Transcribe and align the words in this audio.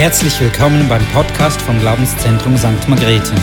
Herzlich 0.00 0.40
willkommen 0.40 0.88
beim 0.88 1.04
Podcast 1.08 1.60
vom 1.60 1.78
Glaubenszentrum 1.78 2.56
St. 2.56 2.88
Margrethe, 2.88 3.34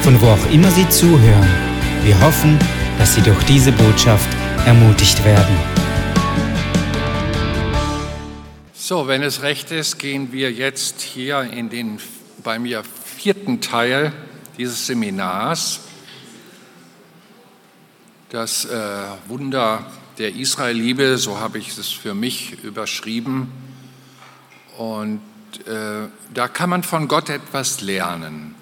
von 0.00 0.18
wo 0.22 0.28
auch 0.28 0.50
immer 0.50 0.70
Sie 0.70 0.88
zuhören. 0.88 1.46
Wir 2.02 2.18
hoffen, 2.22 2.58
dass 2.96 3.14
Sie 3.14 3.20
durch 3.20 3.44
diese 3.44 3.72
Botschaft 3.72 4.26
ermutigt 4.64 5.22
werden. 5.26 5.54
So, 8.72 9.06
wenn 9.06 9.22
es 9.22 9.42
recht 9.42 9.70
ist, 9.70 9.98
gehen 9.98 10.32
wir 10.32 10.50
jetzt 10.50 11.02
hier 11.02 11.42
in 11.42 11.68
den 11.68 11.98
bei 12.42 12.58
mir 12.58 12.84
vierten 12.84 13.60
Teil 13.60 14.14
dieses 14.56 14.86
Seminars, 14.86 15.80
das 18.30 18.64
äh, 18.64 18.78
Wunder 19.26 19.84
der 20.16 20.34
Israelliebe, 20.34 21.18
so 21.18 21.38
habe 21.38 21.58
ich 21.58 21.76
es 21.76 21.88
für 21.88 22.14
mich 22.14 22.64
überschrieben. 22.64 23.52
Und 24.78 25.20
äh, 25.66 26.08
da 26.34 26.48
kann 26.48 26.70
man 26.70 26.82
von 26.82 27.08
Gott 27.08 27.28
etwas 27.28 27.80
lernen. 27.80 28.54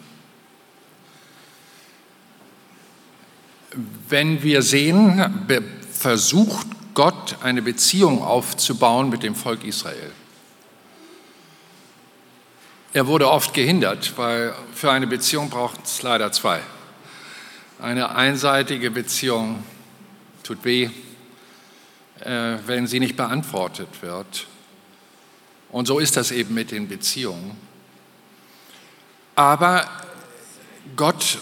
Wenn 4.09 4.43
wir 4.43 4.63
sehen, 4.63 5.47
versucht 5.93 6.67
Gott 6.95 7.37
eine 7.43 7.61
Beziehung 7.61 8.23
aufzubauen 8.23 9.11
mit 9.11 9.23
dem 9.23 9.35
Volk 9.35 9.65
Israel. 9.65 10.13
Er 12.93 13.07
wurde 13.07 13.31
oft 13.31 13.53
gehindert, 13.53 14.17
weil 14.17 14.55
für 14.73 14.91
eine 14.91 15.07
Beziehung 15.07 15.51
braucht 15.51 15.85
es 15.85 16.01
leider 16.03 16.33
zwei. 16.33 16.61
Eine 17.79 18.15
einseitige 18.15 18.91
Beziehung 18.91 19.63
tut 20.43 20.65
weh, 20.65 20.89
äh, 22.21 22.57
wenn 22.67 22.87
sie 22.87 23.01
nicht 23.01 23.17
beantwortet 23.17 23.89
wird. 24.01 24.47
Und 25.71 25.87
so 25.87 25.99
ist 25.99 26.17
das 26.17 26.31
eben 26.31 26.55
mit 26.55 26.71
den 26.71 26.89
Beziehungen. 26.89 27.57
Aber 29.35 29.89
Gott 30.97 31.39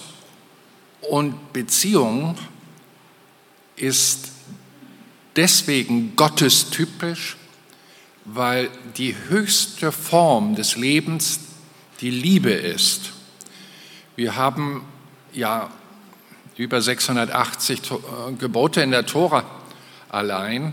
und 1.03 1.53
Beziehung 1.53 2.37
ist 3.77 4.31
deswegen 5.37 6.17
gottestypisch, 6.17 7.37
weil 8.25 8.71
die 8.97 9.15
höchste 9.29 9.93
Form 9.93 10.55
des 10.55 10.77
Lebens 10.77 11.41
die 12.01 12.11
Liebe 12.11 12.51
ist. 12.51 13.13
Wir 14.17 14.37
haben 14.37 14.85
ja 15.33 15.71
über 16.57 16.81
680 16.81 17.81
äh, 17.81 18.33
Gebote 18.39 18.81
in 18.81 18.91
der 18.91 19.07
Tora 19.07 19.45
allein 20.09 20.73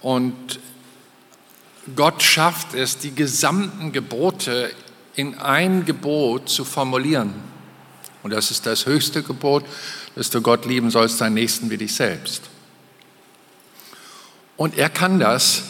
und 0.00 0.60
Gott 1.96 2.22
schafft 2.22 2.74
es, 2.74 2.98
die 2.98 3.14
gesamten 3.14 3.92
Gebote 3.92 4.70
in 5.14 5.38
ein 5.38 5.84
Gebot 5.84 6.48
zu 6.48 6.64
formulieren. 6.64 7.34
Und 8.22 8.32
das 8.32 8.50
ist 8.50 8.66
das 8.66 8.86
höchste 8.86 9.22
Gebot, 9.22 9.64
dass 10.14 10.30
du 10.30 10.40
Gott 10.40 10.64
lieben 10.64 10.90
sollst, 10.90 11.20
deinen 11.20 11.34
Nächsten 11.34 11.70
wie 11.70 11.76
dich 11.76 11.94
selbst. 11.94 12.42
Und 14.56 14.78
er 14.78 14.90
kann 14.90 15.18
das. 15.18 15.64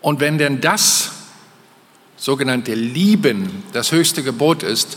Und 0.00 0.20
wenn 0.20 0.38
denn 0.38 0.60
das 0.60 1.10
sogenannte 2.16 2.74
Lieben 2.74 3.62
das 3.72 3.92
höchste 3.92 4.22
Gebot 4.22 4.62
ist, 4.62 4.96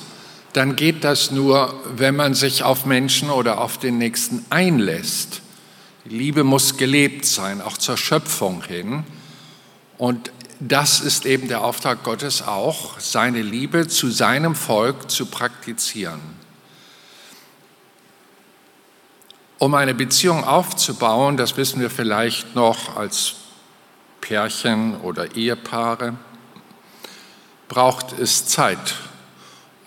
dann 0.54 0.78
geht 0.78 1.04
das 1.04 1.32
nur, 1.32 1.78
wenn 1.96 2.16
man 2.16 2.34
sich 2.34 2.64
auf 2.64 2.86
Menschen 2.86 3.30
oder 3.30 3.60
auf 3.60 3.78
den 3.78 3.98
Nächsten 3.98 4.46
einlässt. 4.50 5.42
Liebe 6.06 6.44
muss 6.44 6.78
gelebt 6.78 7.26
sein, 7.26 7.62
auch 7.62 7.78
zur 7.78 7.98
Schöpfung 7.98 8.64
hin. 8.64 9.04
Und 9.98 10.32
das 10.60 11.00
ist 11.00 11.26
eben 11.26 11.48
der 11.48 11.64
Auftrag 11.64 12.04
Gottes 12.04 12.44
auch, 12.44 13.00
seine 13.00 13.42
Liebe 13.42 13.88
zu 13.88 14.10
seinem 14.10 14.56
Volk 14.56 15.10
zu 15.10 15.26
praktizieren. 15.26 16.22
Um 19.58 19.74
eine 19.74 19.96
Beziehung 19.96 20.44
aufzubauen, 20.44 21.38
das 21.38 21.58
wissen 21.58 21.80
wir 21.80 21.90
vielleicht 21.90 22.56
noch 22.56 22.96
als 22.98 23.36
Pärchen 24.22 24.96
oder 25.02 25.36
Ehepaare, 25.36 26.16
braucht 27.68 28.18
es 28.20 28.46
Zeit, 28.48 28.96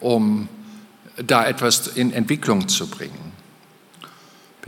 um 0.01 0.49
da 1.17 1.47
etwas 1.47 1.87
in 1.87 2.13
Entwicklung 2.13 2.69
zu 2.69 2.89
bringen. 2.89 3.28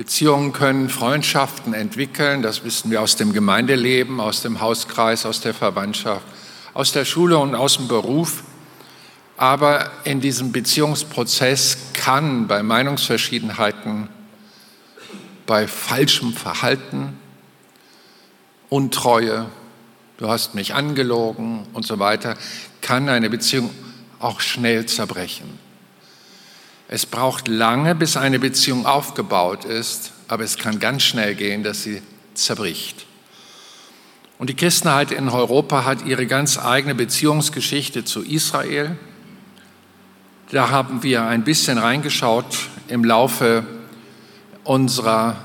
Beziehungen 0.01 0.55
können 0.55 0.89
Freundschaften 0.89 1.75
entwickeln, 1.75 2.41
das 2.41 2.65
wissen 2.65 2.91
wir 2.91 3.03
aus 3.03 3.17
dem 3.17 3.35
Gemeindeleben, 3.35 4.19
aus 4.19 4.41
dem 4.41 4.63
Hauskreis, 4.63 5.27
aus 5.27 5.43
der 5.43 5.53
Verwandtschaft, 5.53 6.25
aus 6.73 6.93
der 6.93 7.05
Schule 7.05 7.37
und 7.37 7.55
aus 7.55 7.77
dem 7.77 7.87
Beruf. 7.87 8.43
Aber 9.37 9.91
in 10.05 10.23
diesem 10.23 10.53
Beziehungsprozess 10.53 11.77
kann 11.93 12.47
bei 12.47 12.63
Meinungsverschiedenheiten, 12.63 14.09
bei 15.45 15.69
falschem 15.69 16.33
Verhalten, 16.33 17.19
Untreue, 18.71 19.51
du 20.17 20.29
hast 20.29 20.55
mich 20.55 20.73
angelogen 20.73 21.67
und 21.75 21.85
so 21.85 21.99
weiter, 21.99 22.39
kann 22.81 23.11
eine 23.11 23.29
Beziehung 23.29 23.69
auch 24.19 24.41
schnell 24.41 24.87
zerbrechen. 24.87 25.59
Es 26.93 27.07
braucht 27.07 27.47
lange, 27.47 27.95
bis 27.95 28.17
eine 28.17 28.41
Beziehung 28.41 28.85
aufgebaut 28.85 29.65
ist, 29.65 30.11
aber 30.27 30.43
es 30.43 30.59
kann 30.59 30.81
ganz 30.81 31.05
schnell 31.05 31.37
gehen, 31.37 31.63
dass 31.63 31.85
sie 31.85 32.03
zerbricht. 32.35 33.07
Und 34.39 34.51
die 34.51 34.57
Christenheit 34.57 35.13
in 35.13 35.29
Europa 35.29 35.85
hat 35.85 36.05
ihre 36.05 36.27
ganz 36.27 36.59
eigene 36.59 36.97
Beziehungsgeschichte 36.97 38.05
zu 38.05 38.25
Israel. 38.25 38.99
Da 40.51 40.71
haben 40.71 41.05
wir 41.05 41.23
ein 41.23 41.45
bisschen 41.45 41.79
reingeschaut 41.79 42.69
im 42.89 43.05
Laufe 43.05 43.65
unserer 44.65 45.37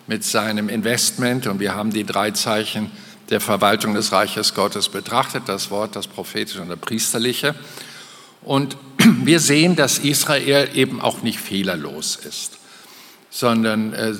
mit 0.07 0.23
seinem 0.23 0.69
Investment 0.69 1.47
und 1.47 1.59
wir 1.59 1.75
haben 1.75 1.91
die 1.91 2.03
drei 2.03 2.31
Zeichen 2.31 2.91
der 3.29 3.39
Verwaltung 3.39 3.93
des 3.93 4.11
Reiches 4.11 4.53
Gottes 4.53 4.89
betrachtet, 4.89 5.43
das 5.47 5.71
Wort, 5.71 5.95
das 5.95 6.07
prophetische 6.07 6.61
und 6.61 6.69
das 6.69 6.79
priesterliche. 6.79 7.55
Und 8.41 8.77
wir 8.97 9.39
sehen, 9.39 9.75
dass 9.75 9.99
Israel 9.99 10.69
eben 10.73 11.01
auch 11.01 11.21
nicht 11.21 11.39
fehlerlos 11.39 12.17
ist, 12.17 12.57
sondern 13.29 13.93
äh, 13.93 14.13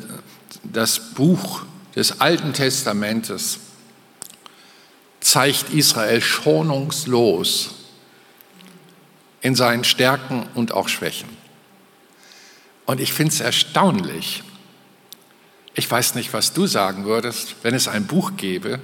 das 0.63 0.99
Buch 0.99 1.63
des 1.95 2.21
Alten 2.21 2.53
Testamentes 2.53 3.59
zeigt 5.33 5.71
Israel 5.71 6.21
schonungslos 6.21 7.71
in 9.41 9.55
seinen 9.55 9.83
Stärken 9.83 10.45
und 10.53 10.73
auch 10.73 10.87
Schwächen. 10.87 11.27
Und 12.85 12.99
ich 12.99 13.13
finde 13.13 13.33
es 13.33 13.39
erstaunlich, 13.39 14.43
Ich 15.75 15.89
weiß 15.89 16.13
nicht, 16.13 16.33
was 16.33 16.53
du 16.53 16.67
sagen 16.67 17.05
würdest, 17.05 17.55
wenn 17.63 17.73
es 17.73 17.87
ein 17.87 18.05
Buch 18.05 18.33
gäbe, 18.37 18.79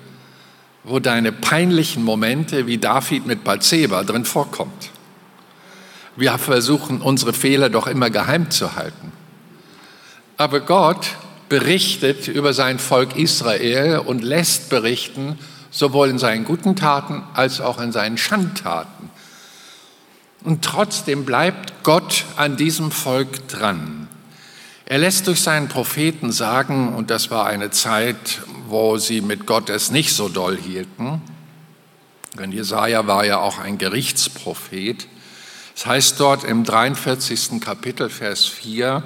wo 0.83 0.97
deine 0.97 1.31
peinlichen 1.31 2.03
Momente 2.03 2.65
wie 2.65 2.79
David 2.79 3.27
mit 3.27 3.43
Bathseba 3.43 4.03
drin 4.03 4.25
vorkommt. 4.25 4.89
Wir 6.15 6.35
versuchen 6.39 6.99
unsere 6.99 7.33
Fehler 7.33 7.69
doch 7.69 7.85
immer 7.85 8.09
geheim 8.09 8.49
zu 8.49 8.75
halten. 8.75 9.11
Aber 10.37 10.61
Gott 10.61 11.09
berichtet 11.47 12.27
über 12.27 12.55
sein 12.55 12.79
Volk 12.79 13.15
Israel 13.17 13.99
und 13.99 14.23
lässt 14.23 14.71
berichten, 14.71 15.37
sowohl 15.71 16.09
in 16.09 16.19
seinen 16.19 16.45
guten 16.45 16.75
Taten 16.75 17.23
als 17.33 17.61
auch 17.61 17.79
in 17.79 17.91
seinen 17.91 18.17
Schandtaten. 18.17 19.09
Und 20.43 20.63
trotzdem 20.63 21.25
bleibt 21.25 21.83
Gott 21.83 22.25
an 22.37 22.55
diesem 22.57 22.91
Volk 22.91 23.47
dran. 23.49 24.07
Er 24.85 24.97
lässt 24.97 25.27
durch 25.27 25.41
seinen 25.41 25.67
Propheten 25.67 26.31
sagen, 26.31 26.95
und 26.95 27.11
das 27.11 27.29
war 27.29 27.45
eine 27.45 27.69
Zeit, 27.69 28.41
wo 28.67 28.97
sie 28.97 29.21
mit 29.21 29.45
Gott 29.45 29.69
es 29.69 29.91
nicht 29.91 30.15
so 30.15 30.29
doll 30.29 30.57
hielten, 30.57 31.21
denn 32.37 32.51
Jesaja 32.51 33.05
war 33.05 33.25
ja 33.25 33.39
auch 33.39 33.59
ein 33.59 33.77
Gerichtsprophet. 33.77 35.07
Es 35.75 35.85
heißt 35.85 36.19
dort 36.19 36.43
im 36.43 36.63
43. 36.63 37.59
Kapitel, 37.59 38.09
Vers 38.09 38.45
4, 38.45 39.03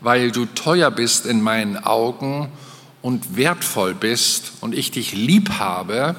weil 0.00 0.30
du 0.30 0.46
teuer 0.46 0.90
bist 0.90 1.26
in 1.26 1.42
meinen 1.42 1.76
Augen 1.76 2.50
und 3.02 3.36
wertvoll 3.36 3.94
bist 3.94 4.52
und 4.60 4.74
ich 4.74 4.90
dich 4.90 5.12
lieb 5.12 5.58
habe, 5.58 6.16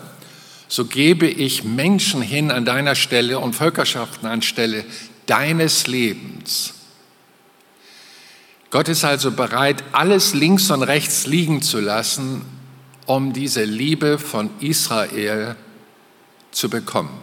so 0.68 0.86
gebe 0.86 1.28
ich 1.28 1.64
Menschen 1.64 2.22
hin 2.22 2.50
an 2.50 2.66
deiner 2.66 2.96
Stelle 2.96 3.40
und 3.40 3.56
Völkerschaften 3.56 4.28
anstelle 4.28 4.86
deines 5.26 5.88
Lebens. 5.88 6.74
Gott 8.70 8.88
ist 8.88 9.04
also 9.04 9.32
bereit, 9.32 9.84
alles 9.92 10.34
links 10.34 10.72
und 10.72 10.82
rechts 10.84 11.28
liegen 11.28 11.62
zu 11.62 11.82
lassen, 11.82 12.44
um 13.06 13.34
diese 13.34 13.66
Liebe 13.66 14.18
von 14.18 14.50
Israel 14.62 15.58
zu 16.52 16.70
bekommen. 16.70 17.20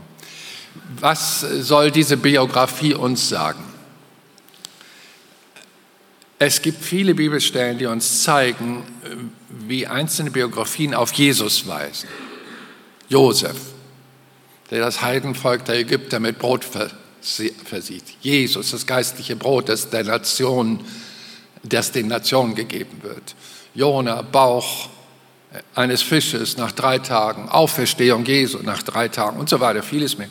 Was 0.99 1.41
soll 1.41 1.91
diese 1.91 2.17
Biografie 2.17 2.93
uns 2.93 3.29
sagen? 3.29 3.63
Es 6.37 6.61
gibt 6.61 6.83
viele 6.83 7.15
Bibelstellen, 7.15 7.77
die 7.77 7.85
uns 7.85 8.23
zeigen, 8.23 8.83
wie 9.49 9.87
einzelne 9.87 10.31
Biografien 10.31 10.93
auf 10.93 11.11
Jesus 11.13 11.67
weisen. 11.67 12.07
Josef, 13.09 13.57
der 14.71 14.79
das 14.79 15.01
Heidenvolk 15.01 15.65
der 15.65 15.75
Ägypter 15.75 16.19
mit 16.19 16.39
Brot 16.39 16.65
versieht. 17.65 18.03
Jesus, 18.21 18.71
das 18.71 18.85
geistliche 18.85 19.35
Brot, 19.35 19.67
das 19.67 19.89
der 19.89 20.05
Nation, 20.05 20.79
das 21.63 21.91
den 21.91 22.07
Nationen 22.07 22.55
gegeben 22.55 22.99
wird. 23.01 23.35
Jona, 23.75 24.21
Bauch 24.21 24.89
eines 25.75 26.01
Fisches 26.01 26.57
nach 26.57 26.71
drei 26.71 26.99
Tagen, 26.99 27.49
Auferstehung 27.49 28.23
Jesu 28.23 28.59
nach 28.59 28.83
drei 28.83 29.07
Tagen 29.07 29.39
und 29.39 29.49
so 29.49 29.59
weiter, 29.59 29.83
vieles 29.83 30.17
mehr. 30.17 30.29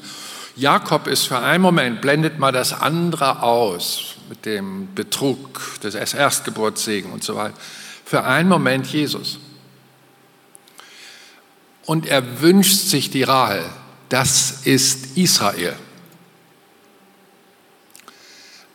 Jakob 0.59 1.07
ist 1.07 1.27
für 1.27 1.38
einen 1.38 1.62
Moment, 1.62 2.00
blendet 2.00 2.38
mal 2.38 2.53
das 2.53 2.73
andere 2.73 3.43
aus 3.43 4.17
mit 4.29 4.45
dem 4.45 4.95
Betrug 4.95 5.81
des 5.83 5.95
Erstgeburtssegen 5.95 7.12
und 7.12 7.25
so 7.25 7.37
weiter. 7.37 7.55
Für 8.05 8.25
einen 8.25 8.49
Moment 8.49 8.87
Jesus. 8.87 9.38
Und 11.85 12.07
er 12.07 12.41
wünscht 12.41 12.88
sich 12.88 13.11
die 13.11 13.23
Rahel. 13.23 13.65
Das 14.09 14.67
ist 14.67 15.17
Israel 15.17 15.77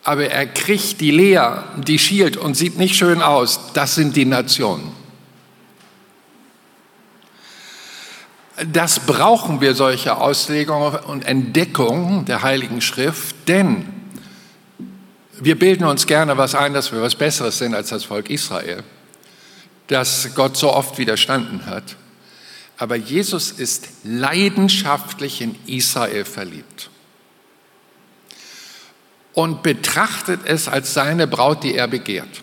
aber 0.03 0.29
er 0.29 0.45
kriegt 0.45 0.99
die 0.99 1.11
Lea, 1.11 1.63
die 1.77 1.97
schielt 1.97 2.35
und 2.35 2.55
sieht 2.55 2.77
nicht 2.77 2.95
schön 2.95 3.21
aus. 3.21 3.71
Das 3.73 3.95
sind 3.95 4.15
die 4.15 4.25
Nationen. 4.25 4.91
Das 8.71 8.99
brauchen 8.99 9.61
wir, 9.61 9.75
solche 9.75 10.17
Auslegungen 10.17 10.95
und 10.95 11.25
Entdeckungen 11.25 12.25
der 12.25 12.43
Heiligen 12.43 12.81
Schrift, 12.81 13.35
denn 13.47 13.85
wir 15.39 15.57
bilden 15.57 15.85
uns 15.85 16.05
gerne 16.05 16.37
was 16.37 16.55
ein, 16.55 16.73
dass 16.73 16.91
wir 16.91 17.01
was 17.01 17.15
Besseres 17.15 17.57
sind 17.57 17.73
als 17.73 17.89
das 17.89 18.05
Volk 18.05 18.29
Israel, 18.29 18.83
das 19.87 20.29
Gott 20.35 20.55
so 20.55 20.71
oft 20.71 20.97
widerstanden 20.97 21.65
hat. 21.65 21.95
Aber 22.77 22.95
Jesus 22.95 23.51
ist 23.51 23.89
leidenschaftlich 24.03 25.41
in 25.41 25.55
Israel 25.65 26.23
verliebt 26.23 26.89
und 29.33 29.63
betrachtet 29.63 30.41
es 30.45 30.67
als 30.67 30.93
seine 30.93 31.27
Braut, 31.27 31.63
die 31.63 31.75
er 31.75 31.87
begehrt. 31.87 32.41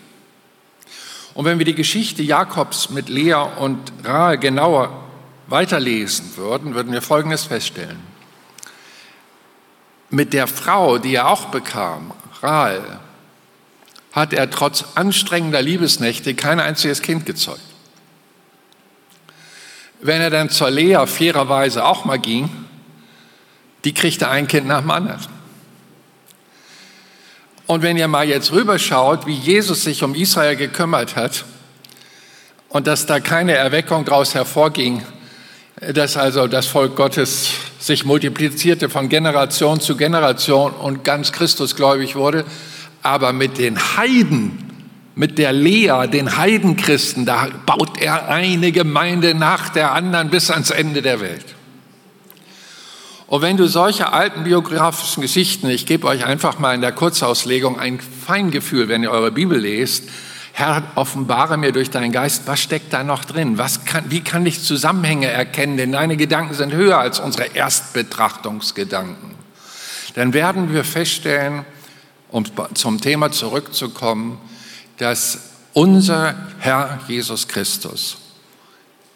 Und 1.34 1.44
wenn 1.44 1.58
wir 1.58 1.66
die 1.66 1.74
Geschichte 1.74 2.22
Jakobs 2.22 2.90
mit 2.90 3.08
Lea 3.08 3.34
und 3.34 3.92
Rahel 4.04 4.38
genauer 4.38 5.10
weiterlesen 5.50 6.37
würden, 6.37 6.75
würden 6.75 6.92
wir 6.92 7.02
Folgendes 7.02 7.45
feststellen. 7.45 7.99
Mit 10.09 10.33
der 10.33 10.47
Frau, 10.47 10.99
die 10.99 11.16
er 11.16 11.28
auch 11.28 11.47
bekam, 11.47 12.12
Rahel, 12.40 12.83
hat 14.12 14.33
er 14.33 14.50
trotz 14.50 14.85
anstrengender 14.95 15.62
Liebesnächte 15.62 16.35
kein 16.35 16.59
einziges 16.59 17.02
Kind 17.02 17.26
gezeugt. 17.26 17.61
Wenn 20.00 20.21
er 20.21 20.30
dann 20.30 20.50
zur 20.50 20.71
Lea 20.71 21.04
fairerweise 21.07 21.85
auch 21.85 22.04
mal 22.04 22.19
ging, 22.19 22.49
die 23.85 23.95
kriegte 23.95 24.28
ein 24.28 24.47
Kind 24.47 24.66
nach 24.66 24.80
dem 24.80 24.90
anderen. 24.90 25.26
Und 27.66 27.83
wenn 27.83 27.97
ihr 27.97 28.09
mal 28.09 28.26
jetzt 28.26 28.50
rüberschaut, 28.50 29.26
wie 29.26 29.35
Jesus 29.35 29.85
sich 29.85 30.02
um 30.02 30.14
Israel 30.14 30.57
gekümmert 30.57 31.14
hat 31.14 31.45
und 32.69 32.87
dass 32.87 33.07
da 33.07 33.21
keine 33.21 33.52
Erweckung 33.52 34.04
daraus 34.04 34.35
hervorging, 34.35 35.04
dass 35.80 36.16
also 36.16 36.46
das 36.46 36.66
Volk 36.66 36.94
Gottes 36.94 37.50
sich 37.78 38.04
multiplizierte 38.04 38.90
von 38.90 39.08
Generation 39.08 39.80
zu 39.80 39.96
Generation 39.96 40.72
und 40.72 41.04
ganz 41.04 41.32
Christusgläubig 41.32 42.16
wurde. 42.16 42.44
Aber 43.02 43.32
mit 43.32 43.56
den 43.56 43.78
Heiden, 43.96 44.58
mit 45.14 45.38
der 45.38 45.52
Lea, 45.52 46.06
den 46.06 46.37
Heidenchristen, 46.37 47.25
da 47.25 47.49
baut 47.64 47.99
er 47.99 48.28
eine 48.28 48.72
Gemeinde 48.72 49.34
nach 49.34 49.70
der 49.70 49.92
anderen 49.92 50.28
bis 50.28 50.50
ans 50.50 50.70
Ende 50.70 51.00
der 51.00 51.20
Welt. 51.20 51.46
Und 53.26 53.42
wenn 53.42 53.56
du 53.56 53.66
solche 53.66 54.12
alten 54.12 54.44
biografischen 54.44 55.22
Geschichten, 55.22 55.70
ich 55.70 55.87
gebe 55.87 56.06
euch 56.06 56.26
einfach 56.26 56.58
mal 56.58 56.75
in 56.75 56.80
der 56.80 56.92
Kurzauslegung 56.92 57.78
ein 57.78 58.00
Feingefühl, 58.00 58.88
wenn 58.88 59.02
ihr 59.02 59.10
eure 59.12 59.30
Bibel 59.30 59.58
lest, 59.58 60.08
Herr, 60.52 60.83
offenbare 60.95 61.57
mir 61.57 61.73
durch 61.73 61.90
deinen 61.90 62.12
Geist, 62.12 62.42
was 62.47 62.61
steckt 62.61 62.92
da 62.92 63.04
noch 63.04 63.25
drin? 63.25 63.57
Was 63.57 63.85
kann, 63.85 64.11
wie 64.11 64.21
kann 64.21 64.45
ich 64.47 64.62
Zusammenhänge 64.62 65.28
erkennen? 65.28 65.76
Denn 65.76 65.92
deine 65.92 66.16
Gedanken 66.16 66.54
sind 66.54 66.73
höher 66.73 66.99
als 66.99 67.21
unsere 67.21 67.47
Erstbetrachtungsgedanken. 67.54 69.35
Dann 70.14 70.33
werden 70.33 70.73
wir 70.73 70.85
feststellen, 70.85 71.64
um 72.30 72.45
zum 72.75 73.00
Thema 73.00 73.30
zurückzukommen, 73.33 74.38
dass 74.99 75.38
unser 75.73 76.35
Herr 76.59 77.00
Jesus 77.09 77.49
Christus 77.49 78.19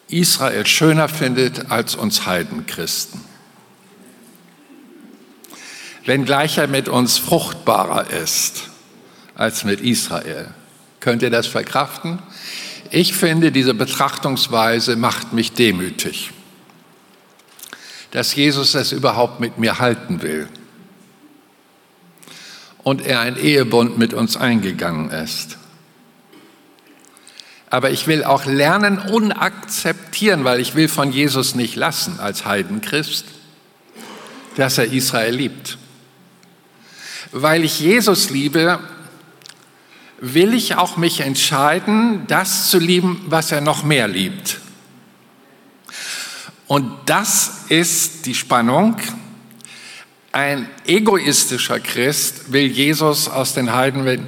Israel 0.07 0.65
schöner 0.65 1.09
findet 1.09 1.71
als 1.71 1.95
uns 1.95 2.25
Heidenchristen. 2.25 3.21
Wenngleich 6.05 6.59
er 6.59 6.67
mit 6.67 6.87
uns 6.87 7.17
fruchtbarer 7.17 8.11
ist 8.11 8.69
als 9.33 9.63
mit 9.63 9.81
Israel. 9.81 10.53
Könnt 11.05 11.21
ihr 11.21 11.29
das 11.29 11.45
verkraften? 11.45 12.17
Ich 12.89 13.13
finde, 13.13 13.51
diese 13.51 13.75
Betrachtungsweise 13.75 14.95
macht 14.95 15.33
mich 15.33 15.51
demütig, 15.51 16.31
dass 18.09 18.33
Jesus 18.33 18.73
es 18.73 18.91
überhaupt 18.91 19.39
mit 19.39 19.59
mir 19.59 19.77
halten 19.77 20.23
will 20.23 20.47
und 22.81 23.05
er 23.05 23.19
ein 23.19 23.37
Ehebund 23.37 23.99
mit 23.99 24.15
uns 24.15 24.35
eingegangen 24.35 25.11
ist. 25.11 25.59
Aber 27.69 27.91
ich 27.91 28.07
will 28.07 28.23
auch 28.23 28.45
lernen 28.45 28.97
und 28.97 29.31
akzeptieren, 29.31 30.43
weil 30.43 30.59
ich 30.59 30.73
will 30.73 30.87
von 30.87 31.11
Jesus 31.11 31.53
nicht 31.53 31.75
lassen 31.75 32.19
als 32.19 32.45
Heidenchrist, 32.45 33.25
dass 34.55 34.79
er 34.79 34.91
Israel 34.91 35.35
liebt. 35.35 35.77
Weil 37.31 37.63
ich 37.63 37.79
Jesus 37.79 38.31
liebe, 38.31 38.79
will 40.19 40.53
ich 40.53 40.75
auch 40.75 40.97
mich 40.97 41.21
entscheiden, 41.21 42.25
das 42.27 42.69
zu 42.69 42.79
lieben, 42.79 43.25
was 43.27 43.51
er 43.51 43.61
noch 43.61 43.83
mehr 43.83 44.07
liebt. 44.07 44.59
Und 46.67 46.91
das 47.05 47.65
ist 47.69 48.25
die 48.25 48.35
Spannung. 48.35 48.97
Ein 50.31 50.67
egoistischer 50.85 51.79
Christ 51.79 52.51
will 52.51 52.67
Jesus 52.67 53.29
aus 53.29 53.53
den 53.53 53.73
Heiden 53.73 54.25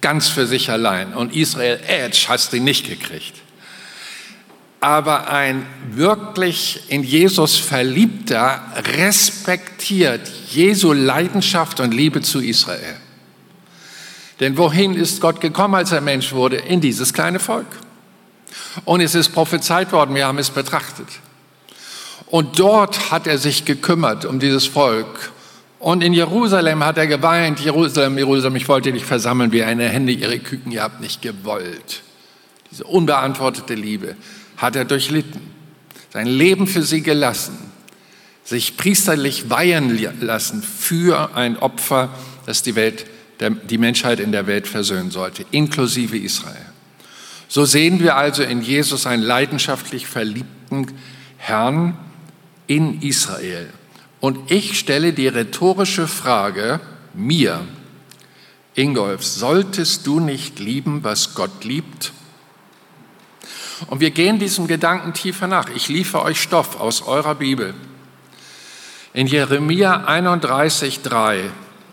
ganz 0.00 0.28
für 0.28 0.46
sich 0.46 0.70
allein. 0.70 1.14
Und 1.14 1.34
Israel, 1.34 1.80
Edge, 1.86 2.26
hast 2.28 2.52
du 2.52 2.60
nicht 2.60 2.88
gekriegt. 2.88 3.34
Aber 4.80 5.30
ein 5.30 5.66
wirklich 5.90 6.82
in 6.88 7.02
Jesus 7.02 7.56
verliebter 7.56 8.62
respektiert 8.96 10.30
Jesu 10.50 10.92
Leidenschaft 10.92 11.80
und 11.80 11.92
Liebe 11.92 12.22
zu 12.22 12.40
Israel. 12.40 12.96
Denn 14.40 14.58
wohin 14.58 14.94
ist 14.94 15.20
Gott 15.20 15.40
gekommen, 15.40 15.74
als 15.74 15.92
er 15.92 16.00
Mensch 16.00 16.32
wurde? 16.32 16.56
In 16.56 16.80
dieses 16.80 17.12
kleine 17.12 17.38
Volk. 17.38 17.66
Und 18.84 19.00
es 19.00 19.14
ist 19.14 19.30
prophezeit 19.30 19.92
worden, 19.92 20.14
wir 20.14 20.26
haben 20.26 20.38
es 20.38 20.50
betrachtet. 20.50 21.08
Und 22.26 22.58
dort 22.58 23.10
hat 23.10 23.26
er 23.26 23.38
sich 23.38 23.64
gekümmert 23.64 24.24
um 24.24 24.38
dieses 24.38 24.66
Volk. 24.66 25.32
Und 25.78 26.02
in 26.02 26.12
Jerusalem 26.12 26.84
hat 26.84 26.98
er 26.98 27.06
geweint, 27.06 27.60
Jerusalem, 27.60 28.18
Jerusalem, 28.18 28.56
ich 28.56 28.68
wollte 28.68 28.92
dich 28.92 29.04
versammeln 29.04 29.52
wie 29.52 29.62
eine 29.62 29.88
Hände 29.88 30.12
ihre 30.12 30.38
Küken, 30.38 30.72
ihr 30.72 30.82
habt 30.82 31.00
nicht 31.00 31.22
gewollt. 31.22 32.02
Diese 32.70 32.84
unbeantwortete 32.84 33.74
Liebe 33.74 34.16
hat 34.56 34.76
er 34.76 34.84
durchlitten, 34.84 35.40
sein 36.12 36.26
Leben 36.26 36.66
für 36.66 36.82
sie 36.82 37.02
gelassen, 37.02 37.56
sich 38.42 38.76
priesterlich 38.76 39.50
weihen 39.50 39.98
lassen 40.20 40.62
für 40.62 41.34
ein 41.34 41.58
Opfer, 41.58 42.10
das 42.46 42.62
die 42.62 42.74
Welt 42.74 43.06
der, 43.40 43.50
die 43.50 43.78
Menschheit 43.78 44.20
in 44.20 44.32
der 44.32 44.46
Welt 44.46 44.66
versöhnen 44.66 45.10
sollte, 45.10 45.44
inklusive 45.50 46.16
Israel. 46.16 46.66
So 47.48 47.64
sehen 47.64 48.00
wir 48.00 48.16
also 48.16 48.42
in 48.42 48.62
Jesus 48.62 49.06
einen 49.06 49.22
leidenschaftlich 49.22 50.06
verliebten 50.06 50.86
Herrn 51.36 51.96
in 52.66 53.02
Israel. 53.02 53.68
Und 54.20 54.50
ich 54.50 54.78
stelle 54.78 55.12
die 55.12 55.28
rhetorische 55.28 56.08
Frage 56.08 56.80
mir, 57.14 57.66
Ingolf, 58.74 59.24
solltest 59.24 60.06
du 60.06 60.20
nicht 60.20 60.58
lieben, 60.58 61.04
was 61.04 61.34
Gott 61.34 61.64
liebt? 61.64 62.12
Und 63.86 64.00
wir 64.00 64.10
gehen 64.10 64.38
diesem 64.38 64.66
Gedanken 64.66 65.12
tiefer 65.12 65.46
nach. 65.46 65.68
Ich 65.74 65.88
liefere 65.88 66.22
euch 66.22 66.40
Stoff 66.40 66.80
aus 66.80 67.02
eurer 67.02 67.34
Bibel. 67.34 67.74
In 69.12 69.26
Jeremia 69.26 70.04
31, 70.04 71.02
3 71.02 71.50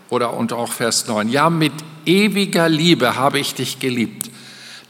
oder 0.10 0.34
und 0.34 0.54
auch 0.54 0.72
Vers 0.72 1.08
9. 1.08 1.30
Ja, 1.30 1.50
mit 1.50 1.74
ewiger 2.06 2.70
Liebe 2.70 3.16
habe 3.16 3.40
ich 3.40 3.56
dich 3.56 3.80
geliebt. 3.80 4.30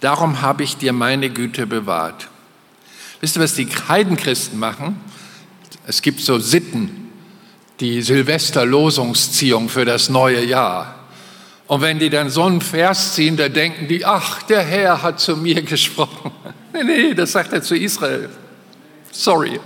Darum 0.02 0.42
habe 0.42 0.64
ich 0.64 0.78
dir 0.78 0.94
meine 0.94 1.30
Güte 1.30 1.66
bewahrt. 1.66 2.28
Wisst 3.22 3.38
ihr, 3.38 3.42
was 3.42 3.56
die 3.56 3.68
Heidenchristen 3.88 4.60
machen? 4.60 5.00
Es 5.88 6.02
gibt 6.02 6.20
so 6.20 6.40
Sitten, 6.40 7.10
die 7.80 8.02
Silvesterlosungsziehung 8.02 9.70
für 9.70 9.86
das 9.86 10.10
neue 10.10 10.44
Jahr. 10.44 10.96
Und 11.68 11.82
wenn 11.82 12.00
die 12.00 12.10
dann 12.10 12.30
so 12.30 12.44
einen 12.44 12.62
Vers 12.62 13.14
ziehen, 13.16 13.38
da 13.38 13.50
denken 13.50 13.88
die, 13.88 14.06
ach, 14.06 14.44
der 14.44 14.64
Herr 14.64 15.02
hat 15.02 15.20
zu 15.20 15.38
mir 15.38 15.62
gesprochen. 15.64 16.32
Nee, 16.74 16.84
nee, 16.84 17.14
das 17.14 17.32
sagt 17.32 17.54
er 17.54 17.62
zu 17.62 17.76
Israel. 17.76 18.30
Sorry. 19.12 19.60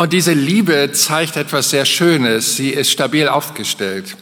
Und 0.00 0.14
diese 0.14 0.32
Liebe 0.32 0.92
zeigt 0.92 1.36
etwas 1.36 1.68
sehr 1.68 1.84
Schönes. 1.84 2.56
Sie 2.56 2.70
ist 2.70 2.90
stabil 2.90 3.28
aufgestellt. 3.28 4.16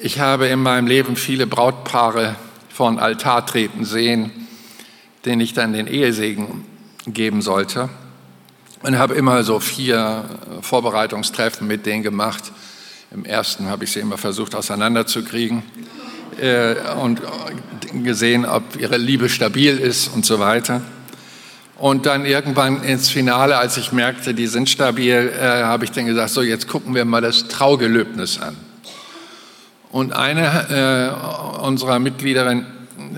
Ich 0.00 0.20
habe 0.20 0.46
in 0.46 0.62
meinem 0.62 0.86
Leben 0.86 1.16
viele 1.16 1.46
Brautpaare 1.46 2.36
vor 2.70 2.90
den 2.90 2.98
Altar 2.98 3.44
treten 3.44 3.84
sehen, 3.84 4.32
denen 5.26 5.42
ich 5.42 5.52
dann 5.52 5.74
den 5.74 5.86
Ehesegen 5.86 6.64
geben 7.06 7.42
sollte. 7.42 7.90
Und 8.82 8.96
habe 8.96 9.12
immer 9.16 9.44
so 9.44 9.60
vier 9.60 10.24
Vorbereitungstreffen 10.62 11.66
mit 11.66 11.84
denen 11.84 12.02
gemacht. 12.02 12.50
Im 13.10 13.26
ersten 13.26 13.66
habe 13.66 13.84
ich 13.84 13.92
sie 13.92 14.00
immer 14.00 14.16
versucht 14.16 14.54
auseinanderzukriegen 14.54 15.62
äh, 16.40 16.74
und 17.02 17.20
gesehen, 18.02 18.46
ob 18.46 18.80
ihre 18.80 18.96
Liebe 18.96 19.28
stabil 19.28 19.76
ist 19.76 20.08
und 20.14 20.24
so 20.24 20.38
weiter. 20.40 20.80
Und 21.80 22.04
dann 22.04 22.26
irgendwann 22.26 22.82
ins 22.82 23.08
Finale, 23.08 23.56
als 23.56 23.78
ich 23.78 23.90
merkte, 23.90 24.34
die 24.34 24.48
sind 24.48 24.68
stabil, 24.68 25.32
äh, 25.34 25.62
habe 25.62 25.86
ich 25.86 25.90
dann 25.90 26.04
gesagt, 26.04 26.28
so 26.28 26.42
jetzt 26.42 26.68
gucken 26.68 26.94
wir 26.94 27.06
mal 27.06 27.22
das 27.22 27.48
Traugelöbnis 27.48 28.38
an. 28.38 28.54
Und 29.90 30.12
eine 30.12 31.16
äh, 31.58 31.62
unserer 31.62 31.98
Mitgliederinnen, 31.98 32.66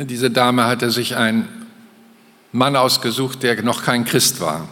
diese 0.04 0.30
Dame, 0.30 0.66
hatte 0.66 0.92
sich 0.92 1.16
einen 1.16 1.48
Mann 2.52 2.76
ausgesucht, 2.76 3.42
der 3.42 3.60
noch 3.64 3.82
kein 3.82 4.04
Christ 4.04 4.40
war. 4.40 4.68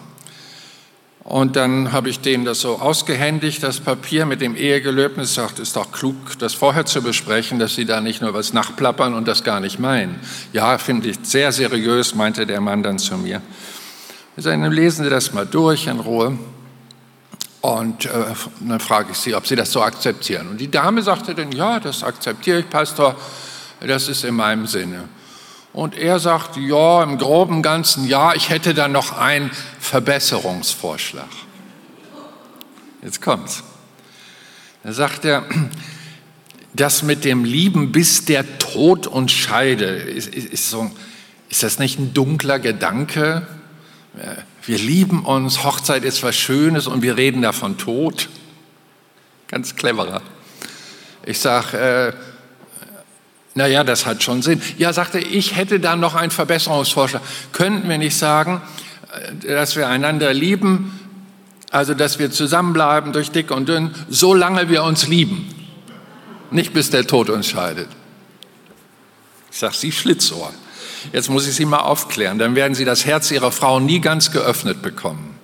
Und 1.25 1.57
dann 1.57 1.91
habe 1.91 2.11
ich 2.11 2.21
denen 2.21 2.45
das 2.45 2.61
so 2.61 2.79
ausgehändigt, 2.79 3.61
das 3.65 3.81
Papier 3.81 4.25
mit 4.25 4.41
dem 4.41 4.55
Ehegelöbnis, 4.55 5.35
sagt, 5.35 5.59
ist 5.59 5.75
doch 5.75 5.91
klug, 5.91 6.39
das 6.39 6.55
vorher 6.55 6.87
zu 6.87 7.03
besprechen, 7.03 7.59
dass 7.59 7.75
Sie 7.75 7.87
da 7.87 8.01
nicht 8.01 8.23
nur 8.23 8.35
was 8.35 8.53
nachplappern 8.53 9.15
und 9.15 9.27
das 9.27 9.43
gar 9.43 9.59
nicht 9.59 9.81
meinen. 9.81 10.21
Ja, 10.53 10.79
finde 10.79 11.09
ich 11.09 11.17
sehr 11.25 11.51
seriös, 11.51 12.15
meinte 12.15 12.47
der 12.47 12.61
Mann 12.61 12.85
dann 12.85 13.01
zu 13.01 13.17
mir. 13.17 13.43
Sagen, 14.41 14.65
lesen 14.73 15.05
Sie 15.05 15.11
das 15.11 15.35
mal 15.35 15.45
durch 15.45 15.87
in 15.87 16.01
Ruhe. 16.01 16.39
Und 17.61 18.07
äh, 18.07 18.11
dann 18.61 18.81
frage 18.81 19.13
ich 19.13 19.19
Sie, 19.19 19.35
ob 19.35 19.47
Sie 19.47 19.55
das 19.55 19.71
so 19.71 19.83
akzeptieren. 19.83 20.49
Und 20.49 20.59
die 20.59 20.71
Dame 20.71 21.03
sagte 21.03 21.35
dann, 21.35 21.53
ja, 21.53 21.79
das 21.79 22.03
akzeptiere 22.03 22.61
ich, 22.61 22.71
Pastor, 22.71 23.17
das 23.81 24.09
ist 24.09 24.25
in 24.25 24.35
meinem 24.35 24.67
Sinne. 24.67 25.09
Und 25.75 25.95
er 25.95 26.19
sagt, 26.19 26.57
ja, 26.57 27.03
im 27.03 27.19
groben 27.19 27.61
ganzen 27.61 28.07
ja, 28.07 28.35
ich 28.35 28.49
hätte 28.49 28.73
dann 28.73 28.93
noch 28.93 29.13
einen 29.13 29.51
Verbesserungsvorschlag. 29.79 31.29
Jetzt 33.03 33.21
kommt's. 33.21 33.63
Da 34.83 34.93
sagt 34.95 35.27
er, 35.27 35.45
das 36.73 37.03
mit 37.03 37.27
dem 37.27 37.45
Lieben 37.45 37.93
bis 37.93 38.25
der 38.25 38.59
Tod 38.59 39.07
uns 39.07 39.33
scheide, 39.33 39.85
ist, 39.85 40.35
ist, 40.35 40.49
ist, 40.49 40.71
so, 40.71 40.91
ist 41.51 41.63
das 41.63 41.79
nicht 41.79 41.99
ein 41.99 42.15
dunkler 42.15 42.59
Gedanke? 42.59 43.47
Wir 44.63 44.79
lieben 44.79 45.25
uns, 45.25 45.65
Hochzeit 45.65 46.05
ist 46.05 46.23
was 46.23 46.37
Schönes 46.37 46.87
und 46.87 47.03
wir 47.03 47.17
reden 47.17 47.43
davon 47.43 47.79
Tod. 47.79 48.29
Ganz 49.49 49.77
cleverer. 49.77 50.23
Ich 51.25 51.39
sage, 51.39 51.77
äh, 51.79 52.13
Naja, 53.55 53.83
das 53.83 54.07
hat 54.07 54.23
schon 54.23 54.43
Sinn. 54.43 54.63
Ja, 54.79 54.93
sagte, 54.93 55.19
ich 55.19 55.57
hätte 55.57 55.81
da 55.81 55.97
noch 55.97 56.15
einen 56.15 56.31
Verbesserungsvorschlag. 56.31 57.21
Könnten 57.53 57.89
wir 57.89 57.99
nicht 57.99 58.17
sagen, 58.17 58.63
äh, 59.43 59.55
dass 59.55 59.77
wir 59.77 59.89
einander 59.89 60.33
lieben, 60.33 60.99
also 61.71 61.95
dass 61.95 62.19
wir 62.19 62.31
zusammenbleiben 62.31 63.13
durch 63.13 63.31
dick 63.31 63.51
und 63.51 63.69
dünn, 63.69 63.95
solange 64.09 64.69
wir 64.69 64.85
uns 64.85 65.09
lieben. 65.09 65.49
Nicht 66.51 66.73
bis 66.73 66.91
der 66.91 67.07
Tod 67.07 67.29
uns 67.31 67.49
scheidet. 67.49 67.89
Ich 69.51 69.59
sage, 69.59 69.75
Sie 69.75 69.93
Schlitzohr. 69.93 70.53
Jetzt 71.13 71.31
muss 71.31 71.47
ich 71.47 71.55
Sie 71.55 71.65
mal 71.65 71.79
aufklären. 71.79 72.39
Dann 72.39 72.55
werden 72.55 72.75
Sie 72.75 72.85
das 72.85 73.07
Herz 73.07 73.31
Ihrer 73.31 73.53
Frau 73.53 73.81
nie 73.81 74.01
ganz 74.01 74.31
geöffnet 74.31 74.83
bekommen. 74.83 75.39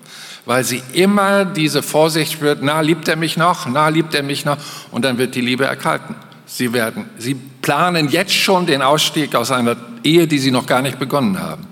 Weil 0.46 0.62
sie 0.62 0.80
immer 0.92 1.44
diese 1.44 1.82
Vorsicht 1.82 2.40
wird, 2.40 2.62
na, 2.62 2.80
liebt 2.80 3.08
er 3.08 3.16
mich 3.16 3.36
noch? 3.36 3.66
Na, 3.66 3.88
liebt 3.88 4.14
er 4.14 4.22
mich 4.22 4.44
noch? 4.44 4.56
Und 4.92 5.04
dann 5.04 5.18
wird 5.18 5.34
die 5.34 5.40
Liebe 5.40 5.64
erkalten. 5.64 6.14
Sie 6.46 6.72
werden, 6.72 7.10
Sie 7.18 7.34
planen 7.34 8.08
jetzt 8.08 8.32
schon 8.32 8.64
den 8.64 8.80
Ausstieg 8.80 9.34
aus 9.34 9.50
einer 9.50 9.76
Ehe, 10.04 10.28
die 10.28 10.38
Sie 10.38 10.52
noch 10.52 10.66
gar 10.66 10.82
nicht 10.82 11.00
begonnen 11.00 11.40
haben. 11.40 11.66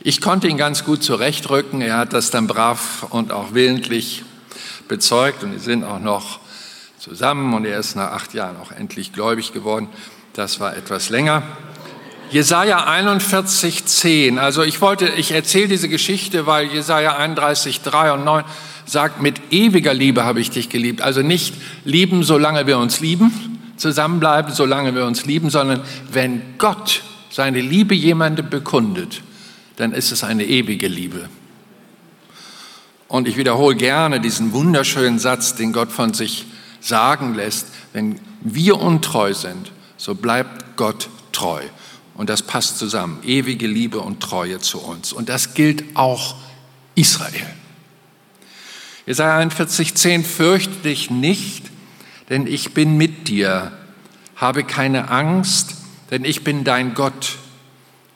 Ich 0.00 0.22
konnte 0.22 0.48
ihn 0.48 0.56
ganz 0.56 0.84
gut 0.84 1.02
zurechtrücken. 1.04 1.82
Er 1.82 1.98
hat 1.98 2.14
das 2.14 2.30
dann 2.30 2.46
brav 2.46 3.06
und 3.10 3.30
auch 3.30 3.52
willentlich 3.52 4.24
bezeugt 4.88 5.44
und 5.44 5.52
wir 5.52 5.60
sind 5.60 5.84
auch 5.84 6.00
noch 6.00 6.40
zusammen 6.98 7.52
und 7.52 7.66
er 7.66 7.78
ist 7.78 7.94
nach 7.94 8.12
acht 8.12 8.32
Jahren 8.32 8.56
auch 8.56 8.72
endlich 8.72 9.12
gläubig 9.12 9.52
geworden. 9.52 9.88
Das 10.32 10.60
war 10.60 10.74
etwas 10.74 11.10
länger. 11.10 11.42
Jesaja 12.32 12.84
41, 12.84 13.84
10. 13.84 14.38
Also 14.38 14.62
ich 14.62 14.80
wollte, 14.80 15.06
ich 15.06 15.32
erzähle 15.32 15.68
diese 15.68 15.90
Geschichte, 15.90 16.46
weil 16.46 16.66
Jesaja 16.66 17.18
31, 17.18 17.82
3 17.82 18.12
und 18.12 18.24
9 18.24 18.44
sagt, 18.86 19.20
mit 19.20 19.52
ewiger 19.52 19.92
Liebe 19.92 20.24
habe 20.24 20.40
ich 20.40 20.48
dich 20.48 20.70
geliebt. 20.70 21.02
Also 21.02 21.20
nicht 21.20 21.54
lieben, 21.84 22.22
solange 22.22 22.66
wir 22.66 22.78
uns 22.78 23.00
lieben, 23.00 23.60
zusammenbleiben, 23.76 24.54
solange 24.54 24.94
wir 24.94 25.04
uns 25.04 25.26
lieben, 25.26 25.50
sondern 25.50 25.82
wenn 26.10 26.40
Gott 26.56 27.02
seine 27.28 27.60
Liebe 27.60 27.94
jemandem 27.94 28.48
bekundet, 28.48 29.20
dann 29.76 29.92
ist 29.92 30.10
es 30.10 30.24
eine 30.24 30.46
ewige 30.46 30.88
Liebe. 30.88 31.28
Und 33.08 33.28
ich 33.28 33.36
wiederhole 33.36 33.76
gerne 33.76 34.20
diesen 34.20 34.54
wunderschönen 34.54 35.18
Satz, 35.18 35.54
den 35.54 35.74
Gott 35.74 35.92
von 35.92 36.14
sich 36.14 36.46
sagen 36.80 37.34
lässt, 37.34 37.66
wenn 37.92 38.18
wir 38.40 38.80
untreu 38.80 39.34
sind, 39.34 39.70
so 39.98 40.14
bleibt 40.14 40.78
Gott 40.78 41.10
treu. 41.32 41.60
Und 42.14 42.28
das 42.28 42.42
passt 42.42 42.78
zusammen, 42.78 43.20
ewige 43.24 43.66
Liebe 43.66 44.00
und 44.00 44.20
Treue 44.20 44.60
zu 44.60 44.80
uns. 44.80 45.12
Und 45.12 45.28
das 45.28 45.54
gilt 45.54 45.84
auch 45.94 46.36
Israel. 46.94 47.46
Jesaja 49.06 49.38
41, 49.38 49.94
10, 49.94 50.24
fürchte 50.24 50.76
dich 50.84 51.10
nicht, 51.10 51.70
denn 52.28 52.46
ich 52.46 52.74
bin 52.74 52.96
mit 52.96 53.28
dir. 53.28 53.72
Habe 54.36 54.64
keine 54.64 55.10
Angst, 55.10 55.74
denn 56.10 56.24
ich 56.24 56.44
bin 56.44 56.64
dein 56.64 56.94
Gott. 56.94 57.36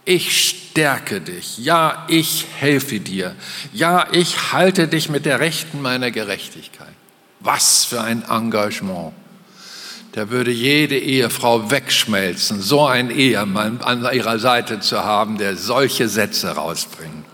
Ich 0.04 0.48
stärke 0.48 1.20
dich. 1.20 1.58
Ja, 1.58 2.04
ich 2.08 2.46
helfe 2.56 3.00
dir. 3.00 3.34
Ja, 3.72 4.06
ich 4.12 4.52
halte 4.52 4.86
dich 4.86 5.08
mit 5.08 5.26
der 5.26 5.40
Rechten 5.40 5.82
meiner 5.82 6.10
Gerechtigkeit. 6.10 6.94
Was 7.40 7.84
für 7.84 8.02
ein 8.02 8.22
Engagement. 8.28 9.12
Da 10.16 10.30
würde 10.30 10.50
jede 10.50 10.99
Ehefrau 10.99 11.70
wegschmelzen, 11.70 12.62
so 12.62 12.87
einen 12.87 13.11
Ehemann 13.11 13.82
an 13.82 14.02
ihrer 14.14 14.38
Seite 14.38 14.80
zu 14.80 15.04
haben, 15.04 15.37
der 15.37 15.58
solche 15.58 16.08
Sätze 16.08 16.52
rausbringt. 16.52 17.26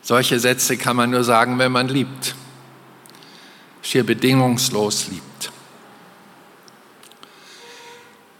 Solche 0.00 0.40
Sätze 0.40 0.78
kann 0.78 0.96
man 0.96 1.10
nur 1.10 1.22
sagen, 1.22 1.58
wenn 1.58 1.70
man 1.70 1.88
liebt. 1.88 2.34
Schier 3.82 4.04
bedingungslos 4.06 5.08
liebt. 5.08 5.52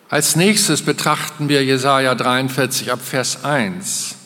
Als 0.08 0.34
nächstes 0.34 0.80
betrachten 0.80 1.50
wir 1.50 1.62
Jesaja 1.62 2.14
43 2.14 2.90
ab 2.90 3.00
Vers 3.02 3.44
1. 3.44 4.16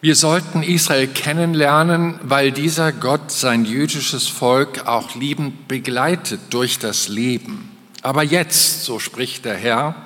Wir 0.00 0.14
sollten 0.14 0.62
Israel 0.62 1.08
kennenlernen, 1.08 2.20
weil 2.22 2.52
dieser 2.52 2.92
Gott 2.92 3.32
sein 3.32 3.64
jüdisches 3.64 4.28
Volk 4.28 4.86
auch 4.86 5.16
liebend 5.16 5.66
begleitet 5.66 6.38
durch 6.50 6.78
das 6.78 7.08
Leben. 7.08 7.76
Aber 8.02 8.22
jetzt, 8.22 8.84
so 8.84 9.00
spricht 9.00 9.44
der 9.44 9.56
Herr, 9.56 9.96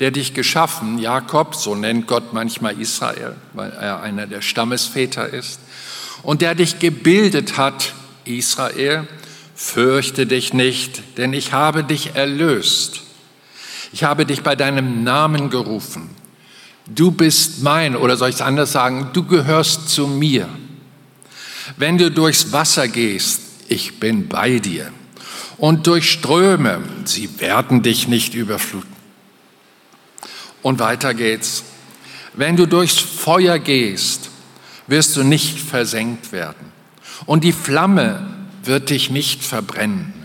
der 0.00 0.10
dich 0.10 0.34
geschaffen, 0.34 0.98
Jakob, 0.98 1.54
so 1.54 1.76
nennt 1.76 2.08
Gott 2.08 2.32
manchmal 2.32 2.80
Israel, 2.80 3.36
weil 3.52 3.70
er 3.70 4.02
einer 4.02 4.26
der 4.26 4.42
Stammesväter 4.42 5.28
ist, 5.28 5.60
und 6.24 6.42
der 6.42 6.56
dich 6.56 6.80
gebildet 6.80 7.56
hat, 7.56 7.94
Israel, 8.24 9.06
fürchte 9.54 10.26
dich 10.26 10.52
nicht, 10.52 11.16
denn 11.16 11.32
ich 11.32 11.52
habe 11.52 11.84
dich 11.84 12.16
erlöst. 12.16 13.02
Ich 13.92 14.02
habe 14.02 14.26
dich 14.26 14.42
bei 14.42 14.56
deinem 14.56 15.04
Namen 15.04 15.48
gerufen. 15.48 16.17
Du 16.94 17.10
bist 17.10 17.62
mein, 17.62 17.96
oder 17.96 18.16
soll 18.16 18.30
ich 18.30 18.36
es 18.36 18.40
anders 18.40 18.72
sagen, 18.72 19.10
du 19.12 19.24
gehörst 19.24 19.90
zu 19.90 20.06
mir. 20.06 20.48
Wenn 21.76 21.98
du 21.98 22.10
durchs 22.10 22.52
Wasser 22.52 22.88
gehst, 22.88 23.42
ich 23.68 24.00
bin 24.00 24.28
bei 24.28 24.58
dir. 24.58 24.90
Und 25.58 25.86
durch 25.86 26.10
Ströme, 26.10 26.82
sie 27.04 27.40
werden 27.40 27.82
dich 27.82 28.08
nicht 28.08 28.34
überfluten. 28.34 28.88
Und 30.62 30.78
weiter 30.78 31.14
geht's. 31.14 31.64
Wenn 32.34 32.56
du 32.56 32.66
durchs 32.66 32.98
Feuer 32.98 33.58
gehst, 33.58 34.30
wirst 34.86 35.16
du 35.16 35.24
nicht 35.24 35.58
versenkt 35.60 36.32
werden. 36.32 36.72
Und 37.26 37.44
die 37.44 37.52
Flamme 37.52 38.26
wird 38.62 38.90
dich 38.90 39.10
nicht 39.10 39.42
verbrennen. 39.42 40.17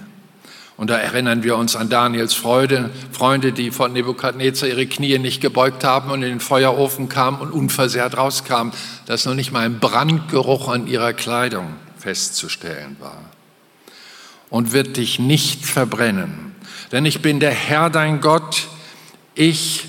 Und 0.75 0.89
da 0.89 0.97
erinnern 0.97 1.43
wir 1.43 1.55
uns 1.55 1.75
an 1.75 1.89
Daniels 1.89 2.33
Freude, 2.33 2.89
Freunde, 3.11 3.53
die 3.53 3.69
von 3.69 3.93
Nebukadnezar 3.93 4.67
ihre 4.67 4.87
Knie 4.87 5.19
nicht 5.19 5.39
gebeugt 5.39 5.83
haben 5.83 6.09
und 6.09 6.23
in 6.23 6.29
den 6.29 6.39
Feuerofen 6.39 7.09
kamen 7.09 7.41
und 7.41 7.51
unversehrt 7.51 8.17
rauskamen, 8.17 8.73
dass 9.05 9.25
noch 9.25 9.35
nicht 9.35 9.51
mal 9.51 9.65
ein 9.65 9.79
Brandgeruch 9.79 10.69
an 10.69 10.87
ihrer 10.87 11.13
Kleidung 11.13 11.67
festzustellen 11.97 12.97
war. 12.99 13.21
Und 14.49 14.71
wird 14.71 14.97
dich 14.97 15.19
nicht 15.19 15.65
verbrennen, 15.65 16.55
denn 16.91 17.05
ich 17.05 17.21
bin 17.21 17.39
der 17.39 17.51
Herr 17.51 17.89
dein 17.89 18.21
Gott, 18.21 18.67
ich, 19.35 19.85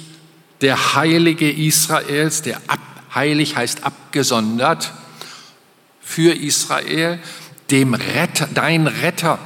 der 0.60 0.94
Heilige 0.94 1.50
Israels, 1.50 2.42
der 2.42 2.58
ab, 2.66 2.80
heilig 3.14 3.56
heißt 3.56 3.84
abgesondert 3.84 4.92
für 6.00 6.34
Israel, 6.34 7.18
dem 7.70 7.94
Retter, 7.94 8.48
dein 8.54 8.86
Retter 8.86 9.38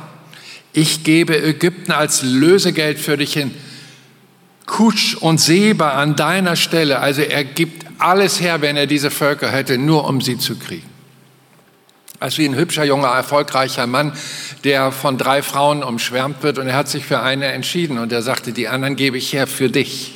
ich 0.72 1.04
gebe 1.04 1.40
Ägypten 1.40 1.92
als 1.92 2.22
Lösegeld 2.22 2.98
für 2.98 3.16
dich 3.16 3.32
hin. 3.32 3.54
Kusch 4.66 5.16
und 5.16 5.40
Seba 5.40 5.92
an 5.92 6.14
deiner 6.14 6.54
Stelle. 6.54 7.00
Also 7.00 7.22
er 7.22 7.42
gibt 7.44 7.86
alles 7.98 8.40
her, 8.40 8.60
wenn 8.60 8.76
er 8.76 8.86
diese 8.86 9.10
Völker 9.10 9.50
hätte, 9.50 9.78
nur 9.78 10.06
um 10.06 10.20
sie 10.20 10.38
zu 10.38 10.56
kriegen. 10.56 10.88
Als 12.20 12.36
wie 12.36 12.46
ein 12.46 12.54
hübscher, 12.54 12.84
junger, 12.84 13.08
erfolgreicher 13.08 13.86
Mann, 13.86 14.12
der 14.64 14.92
von 14.92 15.18
drei 15.18 15.42
Frauen 15.42 15.82
umschwärmt 15.82 16.42
wird 16.42 16.58
und 16.58 16.66
er 16.66 16.76
hat 16.76 16.88
sich 16.88 17.04
für 17.04 17.20
eine 17.20 17.46
entschieden 17.46 17.98
und 17.98 18.12
er 18.12 18.22
sagte, 18.22 18.52
die 18.52 18.68
anderen 18.68 18.96
gebe 18.96 19.16
ich 19.16 19.32
her 19.32 19.46
für 19.46 19.70
dich. 19.70 20.14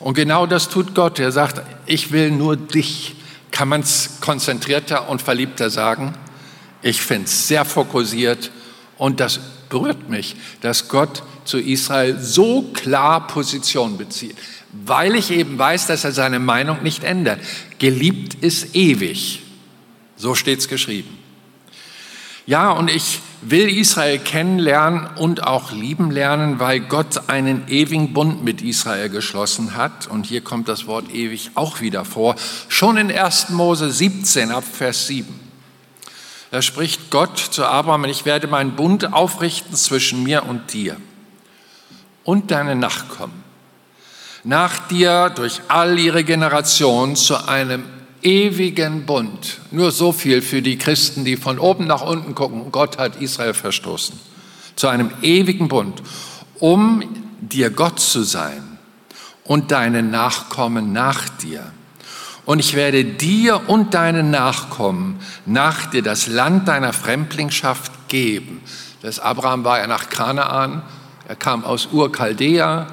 Und 0.00 0.14
genau 0.14 0.46
das 0.46 0.68
tut 0.68 0.94
Gott. 0.94 1.18
Er 1.18 1.32
sagt, 1.32 1.62
ich 1.86 2.12
will 2.12 2.30
nur 2.30 2.56
dich. 2.56 3.16
Kann 3.50 3.68
man 3.68 3.80
es 3.80 4.18
konzentrierter 4.20 5.08
und 5.08 5.22
verliebter 5.22 5.70
sagen? 5.70 6.14
Ich 6.82 7.00
finde 7.00 7.24
es 7.24 7.48
sehr 7.48 7.64
fokussiert 7.64 8.50
und 8.98 9.20
das 9.20 9.40
berührt 9.68 10.08
mich, 10.08 10.36
dass 10.60 10.88
Gott 10.88 11.22
zu 11.44 11.58
Israel 11.58 12.18
so 12.20 12.62
klar 12.72 13.26
Position 13.26 13.98
bezieht, 13.98 14.36
weil 14.72 15.14
ich 15.14 15.30
eben 15.30 15.58
weiß, 15.58 15.86
dass 15.86 16.04
er 16.04 16.12
seine 16.12 16.38
Meinung 16.38 16.82
nicht 16.82 17.04
ändert. 17.04 17.40
Geliebt 17.78 18.34
ist 18.34 18.74
ewig. 18.74 19.42
So 20.16 20.34
steht 20.34 20.60
es 20.60 20.68
geschrieben. 20.68 21.18
Ja, 22.46 22.70
und 22.72 22.90
ich 22.90 23.20
will 23.40 23.68
Israel 23.68 24.18
kennenlernen 24.18 25.06
und 25.16 25.46
auch 25.46 25.72
lieben 25.72 26.10
lernen, 26.10 26.60
weil 26.60 26.80
Gott 26.80 27.28
einen 27.28 27.68
ewigen 27.68 28.12
Bund 28.12 28.44
mit 28.44 28.62
Israel 28.62 29.08
geschlossen 29.08 29.76
hat. 29.76 30.06
Und 30.06 30.26
hier 30.26 30.42
kommt 30.42 30.68
das 30.68 30.86
Wort 30.86 31.12
ewig 31.12 31.52
auch 31.54 31.80
wieder 31.80 32.04
vor. 32.04 32.36
Schon 32.68 32.96
in 32.96 33.10
1. 33.10 33.50
Mose 33.50 33.90
17 33.90 34.50
ab 34.50 34.64
Vers 34.64 35.06
7. 35.06 35.43
Da 36.54 36.62
spricht 36.62 37.10
Gott 37.10 37.36
zu 37.36 37.64
Abraham, 37.64 38.04
ich 38.04 38.26
werde 38.26 38.46
meinen 38.46 38.76
Bund 38.76 39.12
aufrichten 39.12 39.74
zwischen 39.74 40.22
mir 40.22 40.46
und 40.46 40.72
dir 40.72 40.96
und 42.22 42.52
deinen 42.52 42.78
Nachkommen. 42.78 43.42
Nach 44.44 44.86
dir 44.86 45.30
durch 45.30 45.62
all 45.66 45.98
ihre 45.98 46.22
Generationen 46.22 47.16
zu 47.16 47.48
einem 47.48 47.82
ewigen 48.22 49.04
Bund. 49.04 49.58
Nur 49.72 49.90
so 49.90 50.12
viel 50.12 50.42
für 50.42 50.62
die 50.62 50.78
Christen, 50.78 51.24
die 51.24 51.36
von 51.36 51.58
oben 51.58 51.88
nach 51.88 52.02
unten 52.02 52.36
gucken. 52.36 52.70
Gott 52.70 52.98
hat 52.98 53.20
Israel 53.20 53.54
verstoßen. 53.54 54.16
Zu 54.76 54.86
einem 54.86 55.10
ewigen 55.22 55.66
Bund, 55.66 56.04
um 56.60 57.02
dir 57.40 57.70
Gott 57.70 57.98
zu 57.98 58.22
sein 58.22 58.78
und 59.42 59.72
deinen 59.72 60.12
Nachkommen 60.12 60.92
nach 60.92 61.28
dir 61.30 61.72
und 62.46 62.58
ich 62.58 62.74
werde 62.74 63.04
dir 63.04 63.68
und 63.68 63.94
deinen 63.94 64.30
Nachkommen 64.30 65.20
nach 65.46 65.86
dir 65.86 66.02
das 66.02 66.26
Land 66.26 66.68
deiner 66.68 66.92
Fremdlingschaft 66.92 68.08
geben. 68.08 68.60
Das 69.02 69.18
Abraham 69.20 69.64
war 69.64 69.78
ja 69.78 69.86
nach 69.86 70.08
Kanaan 70.08 70.82
Er 71.26 71.36
kam 71.36 71.64
aus 71.64 71.88
Ur-Chaldea, 71.90 72.86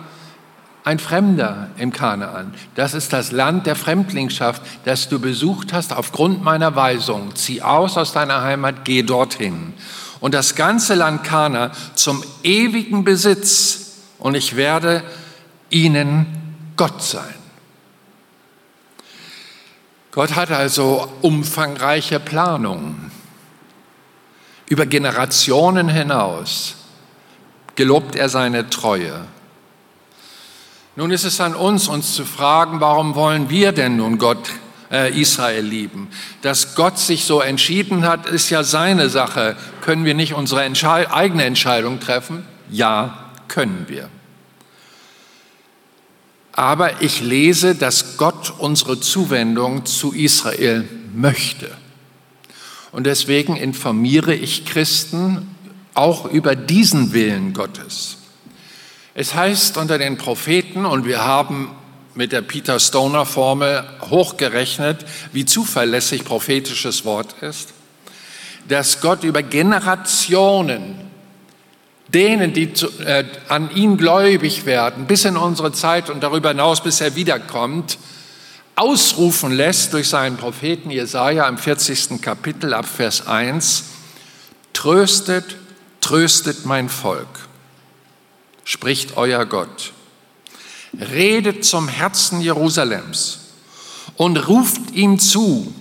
ein 0.83 0.99
Fremder 0.99 1.69
im 1.77 1.91
Kanaan. 1.91 2.53
Das 2.75 2.93
ist 2.93 3.13
das 3.13 3.31
Land 3.31 3.67
der 3.67 3.75
Fremdlingschaft, 3.75 4.61
das 4.85 5.09
du 5.09 5.19
besucht 5.19 5.73
hast 5.73 5.93
aufgrund 5.93 6.43
meiner 6.43 6.75
Weisung. 6.75 7.35
Zieh 7.35 7.61
aus 7.61 7.97
aus 7.97 8.13
deiner 8.13 8.41
Heimat, 8.41 8.85
geh 8.85 9.03
dorthin. 9.03 9.73
Und 10.21 10.33
das 10.33 10.55
ganze 10.55 10.95
Land 10.95 11.23
Kana 11.23 11.71
zum 11.95 12.23
ewigen 12.43 13.03
Besitz. 13.03 13.97
Und 14.17 14.35
ich 14.35 14.55
werde 14.55 15.03
ihnen 15.69 16.25
Gott 16.77 17.03
sein. 17.03 17.40
Gott 20.11 20.35
hat 20.35 20.51
also 20.51 21.07
umfangreiche 21.21 22.19
Planungen. 22.19 23.11
Über 24.67 24.85
Generationen 24.85 25.89
hinaus 25.89 26.75
gelobt 27.75 28.15
er 28.15 28.29
seine 28.29 28.69
Treue. 28.69 29.25
Nun 30.97 31.11
ist 31.11 31.23
es 31.23 31.39
an 31.39 31.55
uns, 31.55 31.87
uns 31.87 32.13
zu 32.13 32.25
fragen, 32.25 32.81
warum 32.81 33.15
wollen 33.15 33.49
wir 33.49 33.71
denn 33.71 33.95
nun 33.95 34.17
Gott, 34.17 34.49
äh, 34.91 35.17
Israel 35.17 35.63
lieben? 35.63 36.09
Dass 36.41 36.75
Gott 36.75 36.99
sich 36.99 37.23
so 37.23 37.39
entschieden 37.39 38.05
hat, 38.05 38.25
ist 38.25 38.49
ja 38.49 38.63
seine 38.63 39.09
Sache. 39.09 39.55
Können 39.79 40.03
wir 40.03 40.13
nicht 40.13 40.33
unsere 40.33 40.63
Entschei 40.63 41.09
eigene 41.09 41.45
Entscheidung 41.45 42.01
treffen? 42.01 42.45
Ja, 42.69 43.31
können 43.47 43.85
wir. 43.87 44.09
Aber 46.53 47.01
ich 47.01 47.21
lese, 47.21 47.75
dass 47.75 48.17
Gott 48.17 48.53
unsere 48.57 48.99
Zuwendung 48.99 49.85
zu 49.85 50.13
Israel 50.13 50.87
möchte. 51.13 51.69
Und 52.91 53.05
deswegen 53.05 53.55
informiere 53.55 54.33
ich 54.33 54.65
Christen 54.65 55.55
auch 55.93 56.25
über 56.25 56.55
diesen 56.55 57.13
Willen 57.13 57.53
Gottes. 57.53 58.17
Es 59.13 59.33
heißt 59.35 59.77
unter 59.77 59.97
den 59.97 60.17
Propheten, 60.17 60.85
und 60.85 61.05
wir 61.05 61.23
haben 61.23 61.69
mit 62.15 62.31
der 62.31 62.41
Peter 62.41 62.79
Stoner 62.79 63.25
Formel 63.25 63.83
hochgerechnet, 64.09 65.05
wie 65.31 65.45
zuverlässig 65.45 66.23
prophetisches 66.25 67.05
Wort 67.05 67.35
ist, 67.41 67.69
dass 68.67 69.01
Gott 69.01 69.23
über 69.23 69.43
Generationen 69.43 71.10
denen, 72.13 72.53
die 72.53 72.73
zu, 72.73 72.87
äh, 72.99 73.23
an 73.47 73.73
ihn 73.75 73.97
gläubig 73.97 74.65
werden, 74.65 75.05
bis 75.05 75.25
in 75.25 75.37
unsere 75.37 75.71
Zeit 75.71 76.09
und 76.09 76.21
darüber 76.21 76.49
hinaus, 76.49 76.83
bis 76.83 77.01
er 77.01 77.15
wiederkommt, 77.15 77.97
ausrufen 78.75 79.51
lässt 79.51 79.93
durch 79.93 80.09
seinen 80.09 80.37
Propheten 80.37 80.91
Jesaja 80.91 81.47
im 81.47 81.57
40. 81.57 82.21
Kapitel 82.21 82.73
ab 82.73 82.85
Vers 82.85 83.27
1: 83.27 83.83
Tröstet, 84.73 85.57
tröstet 86.01 86.65
mein 86.65 86.89
Volk, 86.89 87.27
spricht 88.63 89.17
euer 89.17 89.45
Gott. 89.45 89.93
Redet 90.99 91.63
zum 91.63 91.87
Herzen 91.87 92.41
Jerusalems 92.41 93.39
und 94.17 94.35
ruft 94.49 94.91
ihm 94.91 95.19
zu, 95.19 95.73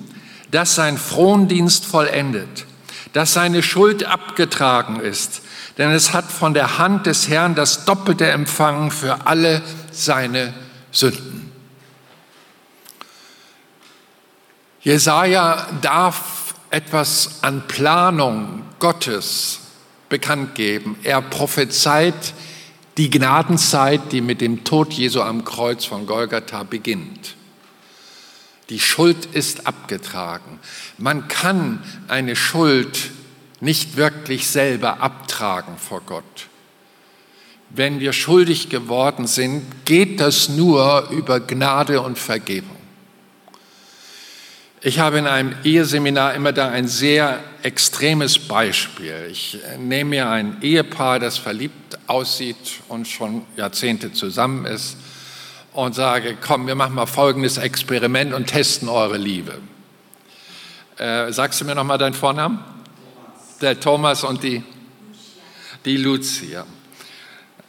dass 0.53 0.77
sein 0.77 0.99
Frondienst 0.99 1.85
vollendet, 1.85 2.67
dass 3.13 3.33
seine 3.33 3.63
Schuld 3.63 4.05
abgetragen 4.05 5.01
ist, 5.01 5.43
denn 5.79 5.91
es 5.91 6.13
hat 6.13 6.31
von 6.31 6.55
der 6.55 6.79
Hand 6.79 7.07
des 7.07 7.29
Herrn 7.29 7.55
das 7.55 7.85
Doppelte 7.85 8.31
empfangen 8.31 8.91
für 8.91 9.27
alle 9.27 9.63
seine 9.91 10.53
Sünden. 10.93 11.51
Jesaja 14.83 15.67
darf 15.83 16.55
etwas 16.71 17.43
an 17.43 17.67
Planung 17.69 18.63
Gottes 18.79 19.61
bekannt 20.09 20.55
geben. 20.55 20.97
Er 21.03 21.21
prophezeit 21.21 22.35
die 22.97 23.11
Gnadenzeit, 23.11 24.13
die 24.13 24.21
mit 24.21 24.41
dem 24.41 24.65
Tod 24.65 24.93
Jesu 24.93 25.21
am 25.21 25.45
Kreuz 25.45 25.85
von 25.85 26.07
Golgatha 26.07 26.63
beginnt. 26.63 27.37
Die 28.69 28.81
Schuld 28.81 29.27
ist 29.27 29.67
abgetragen. 29.67 30.61
Man 30.97 31.29
kann 31.29 31.83
eine 32.09 32.37
Schuld 32.37 33.11
nicht 33.61 33.97
wirklich 33.97 34.49
selber 34.49 35.01
abtragen 35.01 35.77
vor 35.77 36.01
Gott. 36.01 36.49
Wenn 37.69 38.01
wir 38.01 38.13
schuldig 38.13 38.69
geworden 38.69 39.27
sind, 39.27 39.85
geht 39.85 40.19
das 40.19 40.49
nur 40.49 41.09
über 41.11 41.39
Gnade 41.39 42.01
und 42.01 42.19
Vergebung. 42.19 42.77
Ich 44.83 44.99
habe 44.99 45.19
in 45.19 45.27
einem 45.27 45.55
Eheseminar 45.63 46.35
immer 46.35 46.53
da 46.53 46.71
ein 46.71 46.89
sehr 46.89 47.39
extremes 47.63 48.39
Beispiel. 48.39 49.29
Ich 49.31 49.59
nehme 49.79 50.11
mir 50.11 50.31
ein 50.31 50.57
Ehepaar, 50.63 51.19
das 51.19 51.37
verliebt 51.37 51.99
aussieht 52.07 52.81
und 52.89 53.07
schon 53.07 53.45
Jahrzehnte 53.57 54.13
zusammen 54.15 54.65
ist 54.65 54.97
und 55.75 55.95
sage, 55.95 56.37
komm, 56.41 56.67
wir 56.67 56.75
machen 56.75 56.95
mal 56.95 57.07
folgendes 57.07 57.59
Experiment 57.59 58.33
und 58.33 58.47
testen 58.47 58.89
eure 58.89 59.19
Liebe. 59.19 59.59
Äh, 60.97 61.31
sagst 61.31 61.61
du 61.61 61.67
mir 61.67 61.75
nochmal 61.75 61.99
deinen 61.99 62.15
Vornamen? 62.15 62.65
Der 63.61 63.79
Thomas 63.79 64.25
und 64.25 64.43
die, 64.43 64.63
die 65.85 65.97
Lucia. 65.97 66.67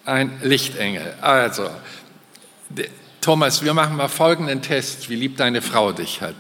Ein 0.06 0.39
Lichtengel. 0.41 1.13
Also, 1.21 1.69
Thomas, 3.19 3.63
wir 3.63 3.73
machen 3.73 3.97
mal 3.97 4.08
folgenden 4.08 4.62
Test, 4.62 5.10
wie 5.10 5.15
lieb 5.15 5.38
deine 5.38 5.62
Frau 5.62 5.91
dich 5.91 6.21
hat. 6.21 6.36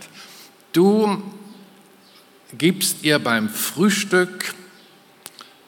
Du 0.73 1.21
gibst 2.57 3.03
ihr 3.03 3.19
beim 3.19 3.49
Frühstück, 3.49 4.55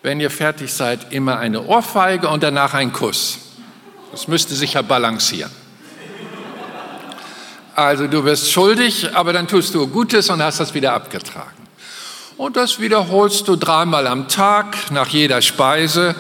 wenn 0.02 0.20
ihr 0.20 0.32
fertig 0.32 0.74
seid, 0.74 1.14
immer 1.14 1.38
eine 1.38 1.64
Ohrfeige 1.64 2.30
und 2.30 2.44
danach 2.44 2.74
einen 2.74 2.94
Kuss. 2.94 3.40
Das 4.12 4.28
müsste 4.28 4.56
sich 4.56 4.74
ja 4.74 4.82
balancieren. 4.82 5.52
Also 7.76 8.08
du 8.08 8.24
wirst 8.24 8.52
schuldig, 8.52 9.16
aber 9.16 9.34
dann 9.34 9.48
tust 9.48 9.74
du 9.74 9.88
Gutes 9.88 10.30
und 10.30 10.42
hast 10.42 10.60
das 10.60 10.74
wieder 10.74 10.94
abgetragen. 10.94 11.63
Und 12.44 12.58
das 12.58 12.82
wiederholst 12.82 13.48
du 13.48 13.56
dreimal 13.56 14.06
am 14.06 14.28
Tag 14.28 14.92
nach 14.92 15.08
jeder 15.08 15.42
Speise. 15.42 16.14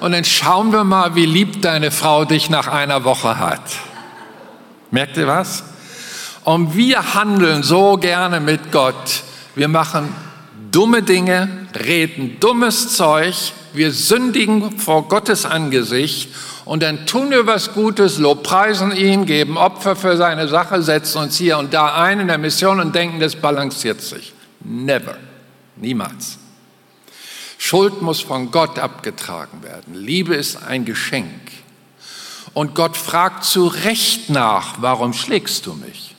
Und 0.00 0.12
dann 0.12 0.24
schauen 0.24 0.74
wir 0.74 0.84
mal, 0.84 1.14
wie 1.14 1.24
lieb 1.24 1.62
deine 1.62 1.90
Frau 1.90 2.26
dich 2.26 2.50
nach 2.50 2.68
einer 2.68 3.04
Woche 3.04 3.38
hat. 3.38 3.62
Merkt 4.90 5.16
ihr 5.16 5.26
was? 5.26 5.64
Und 6.44 6.76
wir 6.76 7.14
handeln 7.14 7.62
so 7.62 7.96
gerne 7.96 8.40
mit 8.40 8.70
Gott. 8.72 9.22
Wir 9.54 9.68
machen 9.68 10.14
dumme 10.70 11.02
Dinge, 11.02 11.48
reden 11.74 12.36
dummes 12.40 12.94
Zeug, 12.94 13.34
wir 13.72 13.90
sündigen 13.90 14.78
vor 14.78 15.08
Gottes 15.08 15.46
Angesicht 15.46 16.28
und 16.66 16.82
dann 16.82 17.06
tun 17.06 17.30
wir 17.30 17.46
was 17.46 17.72
Gutes, 17.72 18.18
lobpreisen 18.18 18.94
ihn, 18.94 19.24
geben 19.24 19.56
Opfer 19.56 19.96
für 19.96 20.18
seine 20.18 20.46
Sache, 20.46 20.82
setzen 20.82 21.22
uns 21.22 21.38
hier 21.38 21.56
und 21.56 21.72
da 21.72 21.94
ein 21.94 22.20
in 22.20 22.28
der 22.28 22.36
Mission 22.36 22.80
und 22.80 22.94
denken, 22.94 23.18
das 23.18 23.34
balanciert 23.34 24.02
sich. 24.02 24.34
Never. 24.62 25.16
Niemals. 25.80 26.38
Schuld 27.58 28.02
muss 28.02 28.20
von 28.20 28.50
Gott 28.50 28.78
abgetragen 28.78 29.62
werden. 29.62 29.94
Liebe 29.94 30.34
ist 30.34 30.62
ein 30.62 30.84
Geschenk. 30.84 31.50
Und 32.54 32.74
Gott 32.74 32.96
fragt 32.96 33.44
zu 33.44 33.66
Recht 33.66 34.30
nach, 34.30 34.76
warum 34.78 35.12
schlägst 35.12 35.66
du 35.66 35.74
mich? 35.74 36.16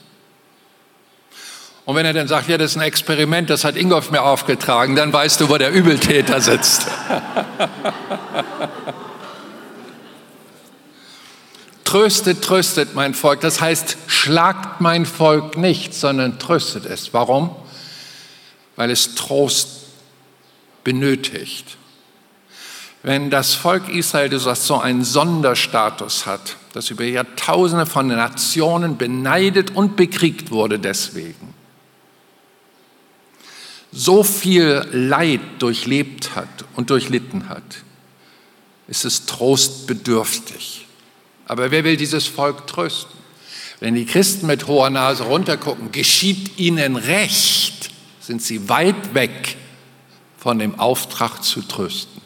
Und 1.84 1.96
wenn 1.96 2.06
er 2.06 2.12
dann 2.12 2.28
sagt, 2.28 2.48
ja, 2.48 2.56
das 2.58 2.70
ist 2.72 2.76
ein 2.76 2.82
Experiment, 2.82 3.50
das 3.50 3.64
hat 3.64 3.76
Ingolf 3.76 4.12
mir 4.12 4.22
aufgetragen, 4.22 4.94
dann 4.94 5.12
weißt 5.12 5.40
du, 5.40 5.48
wo 5.48 5.58
der 5.58 5.72
Übeltäter 5.72 6.40
sitzt. 6.40 6.86
tröstet, 11.92 12.42
tröstet 12.42 12.94
mein 12.94 13.12
Volk. 13.12 13.40
Das 13.40 13.60
heißt, 13.60 13.98
schlagt 14.06 14.80
mein 14.80 15.04
Volk 15.04 15.58
nicht, 15.58 15.92
sondern 15.92 16.38
tröstet 16.38 16.86
es. 16.86 17.12
Warum? 17.12 17.54
Weil 18.76 18.90
es 18.90 19.14
Trost 19.14 19.68
benötigt. 20.84 21.76
Wenn 23.02 23.30
das 23.30 23.54
Volk 23.54 23.88
Israel, 23.88 24.38
sagst, 24.38 24.66
so 24.66 24.78
einen 24.78 25.02
Sonderstatus 25.04 26.26
hat, 26.26 26.56
das 26.72 26.90
über 26.90 27.04
Jahrtausende 27.04 27.86
von 27.86 28.06
Nationen 28.06 28.96
beneidet 28.96 29.72
und 29.74 29.96
bekriegt 29.96 30.50
wurde 30.50 30.78
deswegen, 30.78 31.54
so 33.90 34.22
viel 34.22 34.86
Leid 34.92 35.40
durchlebt 35.58 36.34
hat 36.34 36.48
und 36.76 36.90
durchlitten 36.90 37.48
hat, 37.48 37.62
ist 38.88 39.04
es 39.04 39.26
trostbedürftig. 39.26 40.86
Aber 41.46 41.70
wer 41.70 41.84
will 41.84 41.96
dieses 41.96 42.26
Volk 42.26 42.66
trösten? 42.66 43.12
Wenn 43.80 43.94
die 43.94 44.06
Christen 44.06 44.46
mit 44.46 44.68
hoher 44.68 44.90
Nase 44.90 45.24
runtergucken, 45.24 45.90
geschieht 45.92 46.58
ihnen 46.58 46.96
Recht 46.96 47.90
sind 48.22 48.40
sie 48.40 48.68
weit 48.68 49.14
weg 49.14 49.56
von 50.38 50.58
dem 50.58 50.78
Auftrag 50.78 51.42
zu 51.42 51.60
trösten. 51.60 52.22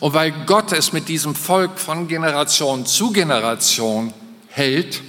Und 0.00 0.12
weil 0.12 0.32
Gott 0.46 0.72
es 0.72 0.92
mit 0.92 1.08
diesem 1.08 1.34
Volk 1.34 1.78
von 1.78 2.08
Generation 2.08 2.84
zu 2.84 3.12
Generation 3.12 4.12
hält, 4.48 5.02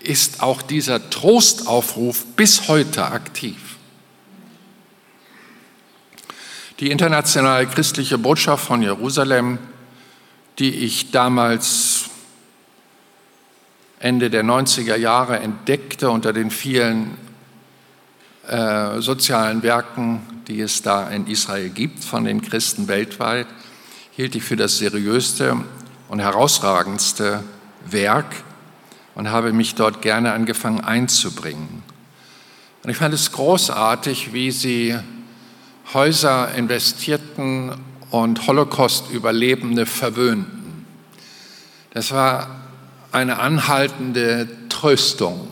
ist 0.00 0.42
auch 0.42 0.62
dieser 0.62 1.10
Trostaufruf 1.10 2.24
bis 2.36 2.68
heute 2.68 3.06
aktiv. 3.06 3.56
Die 6.78 6.90
internationale 6.90 7.66
christliche 7.66 8.18
Botschaft 8.18 8.66
von 8.66 8.82
Jerusalem 8.82 9.58
die 10.58 10.74
ich 10.84 11.10
damals 11.10 12.04
Ende 13.98 14.30
der 14.30 14.44
90er 14.44 14.96
Jahre 14.96 15.38
entdeckte 15.38 16.10
unter 16.10 16.32
den 16.32 16.50
vielen 16.50 17.16
äh, 18.48 19.00
sozialen 19.00 19.62
Werken, 19.62 20.20
die 20.48 20.60
es 20.60 20.82
da 20.82 21.08
in 21.08 21.26
Israel 21.26 21.68
gibt 21.70 22.04
von 22.04 22.24
den 22.24 22.42
Christen 22.42 22.88
weltweit, 22.88 23.46
hielt 24.12 24.34
ich 24.34 24.42
für 24.42 24.56
das 24.56 24.78
seriöste 24.78 25.56
und 26.08 26.18
herausragendste 26.18 27.42
Werk 27.86 28.26
und 29.14 29.30
habe 29.30 29.52
mich 29.52 29.74
dort 29.74 30.02
gerne 30.02 30.32
angefangen 30.32 30.80
einzubringen. 30.80 31.82
Und 32.82 32.90
ich 32.90 32.96
fand 32.96 33.14
es 33.14 33.30
großartig, 33.32 34.32
wie 34.32 34.50
sie 34.50 34.98
Häuser 35.94 36.52
investierten 36.54 37.72
und 38.10 38.46
Holocaust-Überlebende 38.46 39.86
verwöhnten. 39.86 40.86
Das 41.92 42.12
war 42.12 42.48
eine 43.12 43.38
anhaltende 43.38 44.48
Tröstung. 44.68 45.48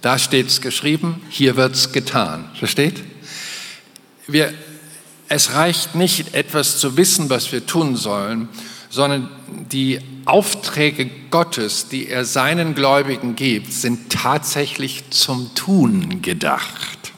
Da 0.00 0.18
steht 0.18 0.46
es 0.46 0.60
geschrieben, 0.60 1.20
hier 1.28 1.56
wird 1.56 1.74
es 1.74 1.92
getan. 1.92 2.50
Versteht? 2.54 3.02
Wir, 4.26 4.52
es 5.28 5.54
reicht 5.54 5.94
nicht, 5.94 6.34
etwas 6.34 6.78
zu 6.78 6.96
wissen, 6.96 7.30
was 7.30 7.50
wir 7.50 7.66
tun 7.66 7.96
sollen, 7.96 8.48
sondern 8.90 9.28
die 9.70 10.00
Aufträge 10.24 11.10
Gottes, 11.30 11.88
die 11.88 12.08
er 12.08 12.24
seinen 12.24 12.74
Gläubigen 12.74 13.34
gibt, 13.34 13.72
sind 13.72 14.12
tatsächlich 14.12 15.10
zum 15.10 15.54
Tun 15.54 16.22
gedacht. 16.22 17.12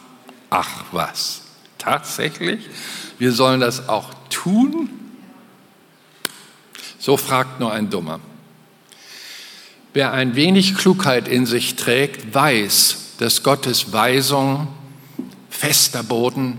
Ach 0.49 0.85
was, 0.91 1.43
tatsächlich? 1.79 2.61
Wir 3.19 3.33
sollen 3.33 3.61
das 3.61 3.89
auch 3.89 4.11
tun? 4.31 4.89
So 6.99 7.17
fragt 7.17 7.61
nur 7.61 7.73
ein 7.73 7.91
Dummer. 7.91 8.21
Wer 9.93 10.13
ein 10.13 10.37
wenig 10.37 10.77
Klugheit 10.77 11.27
in 11.27 11.47
sich 11.47 11.75
trägt, 11.75 12.33
weiß, 12.33 13.17
dass 13.19 13.43
Gottes 13.43 13.93
Weisung 13.93 14.69
fester 15.49 16.05
Boden 16.05 16.59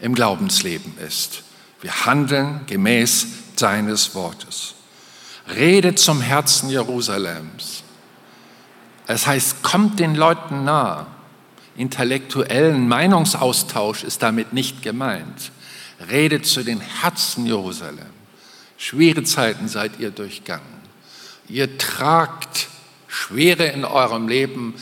im 0.00 0.14
Glaubensleben 0.14 0.94
ist. 1.06 1.42
Wir 1.82 2.06
handeln 2.06 2.62
gemäß 2.66 3.26
seines 3.56 4.14
Wortes. 4.14 4.74
Rede 5.54 5.94
zum 5.94 6.22
Herzen 6.22 6.70
Jerusalems. 6.70 7.82
Es 9.06 9.26
heißt, 9.26 9.62
kommt 9.62 10.00
den 10.00 10.14
Leuten 10.14 10.64
nahe. 10.64 11.06
Intellektuellen 11.76 12.88
Meinungsaustausch 12.88 14.04
ist 14.04 14.22
damit 14.22 14.52
nicht 14.52 14.82
gemeint. 14.82 15.52
Redet 16.10 16.46
zu 16.46 16.62
den 16.62 16.80
Herzen 16.80 17.44
Jerusalem. 17.44 18.06
Schwere 18.78 19.22
Zeiten 19.24 19.68
seid 19.68 19.98
ihr 19.98 20.10
durchgangen. 20.10 20.80
Ihr 21.48 21.76
tragt 21.76 22.69
Schwere 23.10 23.66
in 23.66 23.84
eurem 23.84 24.28
Leben 24.28 24.74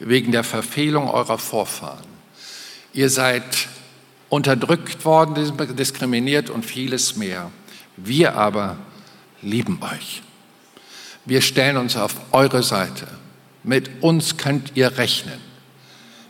wegen 0.00 0.32
der 0.32 0.42
Verfehlung 0.42 1.08
eurer 1.08 1.38
Vorfahren. 1.38 2.06
Ihr 2.92 3.08
seid 3.08 3.68
unterdrückt 4.28 5.04
worden, 5.04 5.56
diskriminiert 5.76 6.50
und 6.50 6.66
vieles 6.66 7.16
mehr. 7.16 7.52
Wir 7.96 8.34
aber 8.34 8.78
lieben 9.42 9.80
euch. 9.80 10.22
Wir 11.24 11.40
stellen 11.40 11.76
uns 11.76 11.96
auf 11.96 12.16
eure 12.32 12.64
Seite. 12.64 13.06
Mit 13.62 14.02
uns 14.02 14.36
könnt 14.36 14.72
ihr 14.74 14.98
rechnen. 14.98 15.40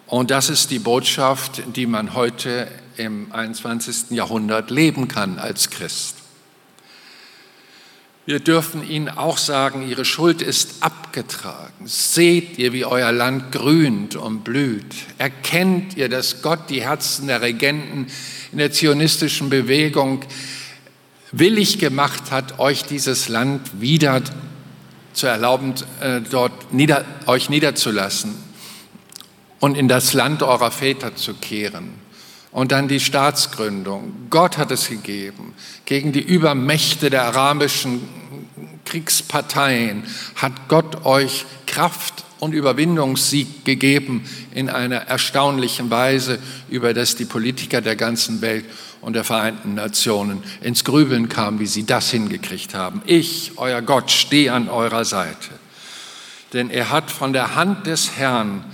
Und 0.06 0.30
das 0.30 0.50
ist 0.50 0.70
die 0.70 0.78
Botschaft, 0.78 1.62
die 1.76 1.86
man 1.86 2.14
heute 2.14 2.68
im 2.96 3.32
21. 3.32 4.10
Jahrhundert 4.10 4.70
leben 4.70 5.08
kann 5.08 5.38
als 5.38 5.70
Christ. 5.70 6.17
Wir 8.28 8.40
dürfen 8.40 8.86
ihnen 8.86 9.08
auch 9.08 9.38
sagen, 9.38 9.88
ihre 9.88 10.04
Schuld 10.04 10.42
ist 10.42 10.82
abgetragen. 10.82 11.86
Seht 11.86 12.58
ihr, 12.58 12.74
wie 12.74 12.84
euer 12.84 13.10
Land 13.10 13.52
grünt 13.52 14.16
und 14.16 14.44
blüht? 14.44 14.94
Erkennt 15.16 15.96
ihr, 15.96 16.10
dass 16.10 16.42
Gott 16.42 16.68
die 16.68 16.82
Herzen 16.82 17.28
der 17.28 17.40
Regenten 17.40 18.06
in 18.52 18.58
der 18.58 18.70
zionistischen 18.70 19.48
Bewegung 19.48 20.20
willig 21.32 21.78
gemacht 21.78 22.30
hat, 22.30 22.58
euch 22.58 22.84
dieses 22.84 23.30
Land 23.30 23.80
wieder 23.80 24.20
zu 25.14 25.26
erlauben, 25.26 25.72
äh, 26.02 26.20
dort 26.20 26.74
nieder, 26.74 27.06
euch 27.24 27.48
niederzulassen 27.48 28.34
und 29.58 29.74
in 29.74 29.88
das 29.88 30.12
Land 30.12 30.42
eurer 30.42 30.70
Väter 30.70 31.16
zu 31.16 31.32
kehren? 31.32 31.94
Und 32.50 32.72
dann 32.72 32.88
die 32.88 33.00
Staatsgründung. 33.00 34.28
Gott 34.30 34.56
hat 34.56 34.70
es 34.70 34.88
gegeben. 34.88 35.54
Gegen 35.84 36.12
die 36.12 36.22
Übermächte 36.22 37.10
der 37.10 37.24
arabischen 37.24 38.08
Kriegsparteien 38.84 40.04
hat 40.36 40.52
Gott 40.68 41.04
euch 41.04 41.44
Kraft 41.66 42.24
und 42.40 42.54
Überwindungssieg 42.54 43.64
gegeben 43.64 44.24
in 44.54 44.70
einer 44.70 44.96
erstaunlichen 44.96 45.90
Weise, 45.90 46.38
über 46.70 46.94
das 46.94 47.16
die 47.16 47.24
Politiker 47.24 47.80
der 47.80 47.96
ganzen 47.96 48.40
Welt 48.40 48.64
und 49.00 49.14
der 49.14 49.24
Vereinten 49.24 49.74
Nationen 49.74 50.42
ins 50.60 50.84
Grübeln 50.84 51.28
kamen, 51.28 51.60
wie 51.60 51.66
sie 51.66 51.84
das 51.84 52.10
hingekriegt 52.10 52.74
haben. 52.74 53.02
Ich, 53.06 53.52
euer 53.56 53.82
Gott, 53.82 54.10
stehe 54.10 54.52
an 54.52 54.68
eurer 54.68 55.04
Seite. 55.04 55.50
Denn 56.52 56.70
er 56.70 56.90
hat 56.90 57.10
von 57.10 57.32
der 57.32 57.54
Hand 57.54 57.86
des 57.86 58.16
Herrn 58.16 58.64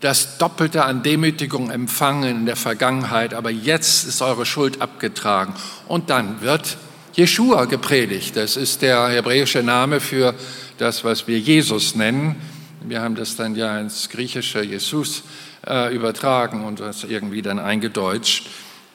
das 0.00 0.38
Doppelte 0.38 0.84
an 0.84 1.02
Demütigung 1.02 1.70
empfangen 1.70 2.38
in 2.38 2.46
der 2.46 2.56
Vergangenheit, 2.56 3.34
aber 3.34 3.50
jetzt 3.50 4.06
ist 4.06 4.22
eure 4.22 4.46
Schuld 4.46 4.80
abgetragen. 4.80 5.54
Und 5.88 6.08
dann 6.10 6.40
wird 6.40 6.78
Jeshua 7.12 7.66
gepredigt. 7.66 8.36
Das 8.36 8.56
ist 8.56 8.82
der 8.82 9.08
hebräische 9.08 9.62
Name 9.62 10.00
für 10.00 10.34
das, 10.78 11.04
was 11.04 11.28
wir 11.28 11.38
Jesus 11.38 11.94
nennen. 11.94 12.36
Wir 12.82 13.02
haben 13.02 13.14
das 13.14 13.36
dann 13.36 13.54
ja 13.54 13.78
ins 13.78 14.08
griechische 14.08 14.62
Jesus 14.62 15.22
äh, 15.66 15.94
übertragen 15.94 16.64
und 16.64 16.80
das 16.80 17.04
irgendwie 17.04 17.42
dann 17.42 17.58
eingedeutscht. 17.58 18.48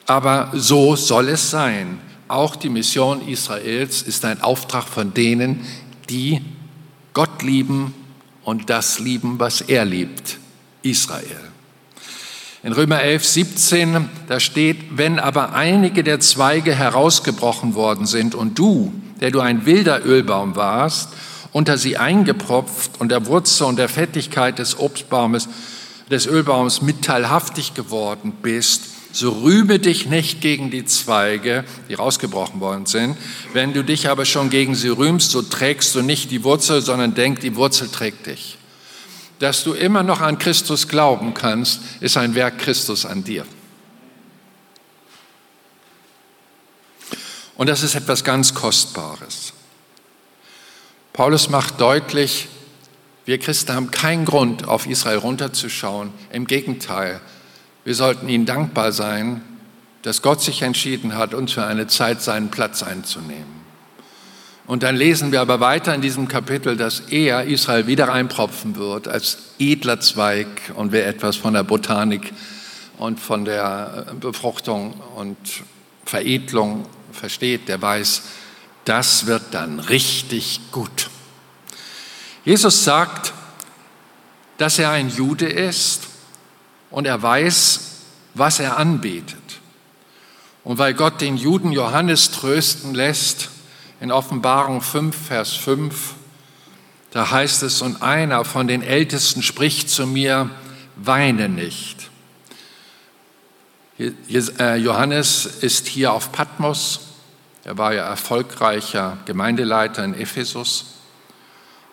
Aber 0.06 0.50
so 0.54 0.96
soll 0.96 1.28
es 1.28 1.50
sein. 1.50 2.00
Auch 2.26 2.56
die 2.56 2.68
Mission 2.68 3.26
Israels 3.28 4.02
ist 4.02 4.24
ein 4.24 4.42
Auftrag 4.42 4.84
von 4.84 5.14
denen, 5.14 5.64
die 6.10 6.40
Gott 7.12 7.42
lieben 7.42 7.94
und 8.42 8.70
das 8.70 8.98
lieben, 8.98 9.38
was 9.38 9.60
er 9.60 9.84
liebt. 9.84 10.38
Israel. 10.90 11.40
In 12.62 12.72
Römer 12.72 13.00
11, 13.00 13.24
17, 13.24 14.08
da 14.26 14.40
steht, 14.40 14.76
wenn 14.96 15.20
aber 15.20 15.54
einige 15.54 16.02
der 16.02 16.18
Zweige 16.20 16.74
herausgebrochen 16.74 17.74
worden 17.74 18.06
sind 18.06 18.34
und 18.34 18.58
du, 18.58 18.92
der 19.20 19.30
du 19.30 19.40
ein 19.40 19.66
wilder 19.66 20.04
Ölbaum 20.04 20.56
warst, 20.56 21.10
unter 21.52 21.78
sie 21.78 21.96
eingepropft 21.96 22.92
und 22.98 23.10
der 23.10 23.26
Wurzel 23.26 23.64
und 23.64 23.78
der 23.78 23.88
Fettigkeit 23.88 24.58
des 24.58 24.80
Obstbaumes, 24.80 25.48
des 26.10 26.26
Ölbaums 26.26 26.82
mitteilhaftig 26.82 27.74
geworden 27.74 28.32
bist, 28.42 28.82
so 29.12 29.30
rühme 29.30 29.78
dich 29.78 30.06
nicht 30.06 30.40
gegen 30.40 30.70
die 30.70 30.84
Zweige, 30.84 31.64
die 31.88 31.94
rausgebrochen 31.94 32.60
worden 32.60 32.86
sind. 32.86 33.16
Wenn 33.52 33.74
du 33.74 33.84
dich 33.84 34.10
aber 34.10 34.24
schon 34.24 34.50
gegen 34.50 34.74
sie 34.74 34.88
rühmst, 34.88 35.30
so 35.30 35.40
trägst 35.40 35.94
du 35.94 36.02
nicht 36.02 36.30
die 36.30 36.42
Wurzel, 36.42 36.82
sondern 36.82 37.14
denk, 37.14 37.40
die 37.40 37.54
Wurzel 37.54 37.88
trägt 37.88 38.26
dich 38.26 38.58
dass 39.38 39.64
du 39.64 39.74
immer 39.74 40.02
noch 40.02 40.20
an 40.20 40.38
Christus 40.38 40.88
glauben 40.88 41.34
kannst, 41.34 41.80
ist 42.00 42.16
ein 42.16 42.34
Werk 42.34 42.58
Christus 42.58 43.04
an 43.04 43.24
dir. 43.24 43.44
Und 47.56 47.68
das 47.68 47.82
ist 47.82 47.94
etwas 47.94 48.24
ganz 48.24 48.54
Kostbares. 48.54 49.52
Paulus 51.12 51.48
macht 51.48 51.80
deutlich, 51.80 52.48
wir 53.24 53.38
Christen 53.38 53.72
haben 53.72 53.90
keinen 53.90 54.26
Grund, 54.26 54.68
auf 54.68 54.86
Israel 54.86 55.18
runterzuschauen. 55.18 56.12
Im 56.30 56.46
Gegenteil, 56.46 57.20
wir 57.84 57.94
sollten 57.94 58.28
ihnen 58.28 58.46
dankbar 58.46 58.92
sein, 58.92 59.42
dass 60.02 60.22
Gott 60.22 60.42
sich 60.42 60.62
entschieden 60.62 61.16
hat, 61.16 61.34
uns 61.34 61.52
für 61.52 61.64
eine 61.64 61.86
Zeit 61.86 62.22
seinen 62.22 62.50
Platz 62.50 62.82
einzunehmen. 62.82 63.55
Und 64.66 64.82
dann 64.82 64.96
lesen 64.96 65.30
wir 65.30 65.40
aber 65.40 65.60
weiter 65.60 65.94
in 65.94 66.00
diesem 66.00 66.26
Kapitel, 66.26 66.76
dass 66.76 67.00
er 67.10 67.44
Israel 67.44 67.86
wieder 67.86 68.08
reinpropfen 68.08 68.74
wird 68.74 69.06
als 69.06 69.38
edler 69.60 70.00
Zweig. 70.00 70.48
Und 70.74 70.90
wer 70.90 71.06
etwas 71.06 71.36
von 71.36 71.54
der 71.54 71.62
Botanik 71.62 72.32
und 72.98 73.20
von 73.20 73.44
der 73.44 74.06
Befruchtung 74.20 74.94
und 75.14 75.36
Veredelung 76.04 76.86
versteht, 77.12 77.68
der 77.68 77.80
weiß, 77.80 78.22
das 78.84 79.26
wird 79.26 79.42
dann 79.52 79.78
richtig 79.78 80.60
gut. 80.72 81.10
Jesus 82.44 82.82
sagt, 82.82 83.32
dass 84.58 84.78
er 84.78 84.90
ein 84.90 85.10
Jude 85.10 85.46
ist 85.46 86.02
und 86.90 87.06
er 87.06 87.22
weiß, 87.22 87.80
was 88.34 88.58
er 88.58 88.78
anbetet. 88.78 89.36
Und 90.64 90.78
weil 90.78 90.94
Gott 90.94 91.20
den 91.20 91.36
Juden 91.36 91.70
Johannes 91.70 92.32
trösten 92.32 92.94
lässt, 92.94 93.50
in 94.00 94.12
Offenbarung 94.12 94.80
5, 94.80 95.16
Vers 95.28 95.52
5, 95.52 96.14
da 97.10 97.30
heißt 97.30 97.62
es, 97.62 97.80
und 97.82 98.02
einer 98.02 98.44
von 98.44 98.68
den 98.68 98.82
Ältesten 98.82 99.42
spricht 99.42 99.88
zu 99.88 100.06
mir, 100.06 100.50
weine 100.96 101.48
nicht. 101.48 102.10
Äh, 103.98 104.76
Johannes 104.76 105.46
ist 105.46 105.86
hier 105.86 106.12
auf 106.12 106.30
Patmos 106.32 107.00
Er 107.64 107.78
war 107.78 107.94
ja 107.94 108.06
erfolgreicher 108.06 109.16
Gemeindeleiter 109.24 110.04
in 110.04 110.14
Ephesus 110.14 110.96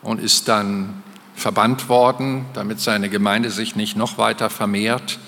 und 0.02 0.20
ist 0.20 0.50
dann 0.50 1.02
verbannt 1.36 1.88
worden, 1.88 2.46
damit 2.54 2.82
seine 2.82 3.10
Gemeinde 3.10 3.50
sich 3.50 3.76
nicht 3.76 3.96
noch 3.96 4.18
weiter 4.18 4.50
vermehrt. 4.50 5.20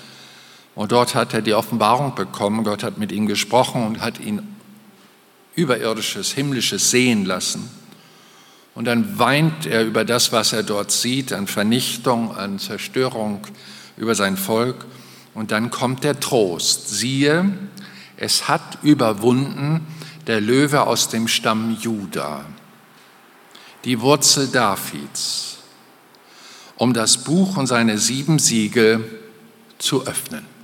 Und 0.74 0.92
dort 0.92 1.14
hat 1.14 1.32
er 1.32 1.40
die 1.40 1.54
Offenbarung 1.54 2.14
bekommen, 2.14 2.62
Gott 2.64 2.82
hat 2.82 2.98
mit 2.98 3.10
ihm 3.10 3.26
gesprochen 3.26 3.86
und 3.86 4.02
hat 4.02 4.20
ihn 4.20 4.55
überirdisches, 5.56 6.32
himmlisches 6.32 6.90
sehen 6.90 7.24
lassen. 7.24 7.68
Und 8.74 8.84
dann 8.84 9.18
weint 9.18 9.66
er 9.66 9.84
über 9.84 10.04
das, 10.04 10.32
was 10.32 10.52
er 10.52 10.62
dort 10.62 10.92
sieht, 10.92 11.32
an 11.32 11.46
Vernichtung, 11.46 12.36
an 12.36 12.58
Zerstörung, 12.58 13.40
über 13.96 14.14
sein 14.14 14.36
Volk. 14.36 14.84
Und 15.34 15.50
dann 15.50 15.70
kommt 15.70 16.04
der 16.04 16.20
Trost. 16.20 16.90
Siehe, 16.90 17.52
es 18.16 18.48
hat 18.48 18.78
überwunden 18.82 19.86
der 20.26 20.40
Löwe 20.40 20.86
aus 20.86 21.08
dem 21.08 21.28
Stamm 21.28 21.76
Juda, 21.80 22.44
die 23.84 24.00
Wurzel 24.00 24.48
Davids, 24.48 25.58
um 26.76 26.92
das 26.92 27.18
Buch 27.18 27.56
und 27.56 27.66
seine 27.66 27.98
sieben 27.98 28.38
Siegel 28.38 29.04
zu 29.78 30.06
öffnen. 30.06 30.55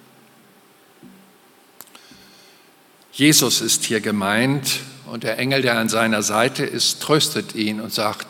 Jesus 3.12 3.60
ist 3.60 3.84
hier 3.84 4.00
gemeint 4.00 4.80
und 5.04 5.22
der 5.22 5.38
Engel, 5.38 5.60
der 5.60 5.78
an 5.78 5.90
seiner 5.90 6.22
Seite 6.22 6.64
ist, 6.64 7.02
tröstet 7.02 7.54
ihn 7.54 7.78
und 7.78 7.92
sagt, 7.92 8.26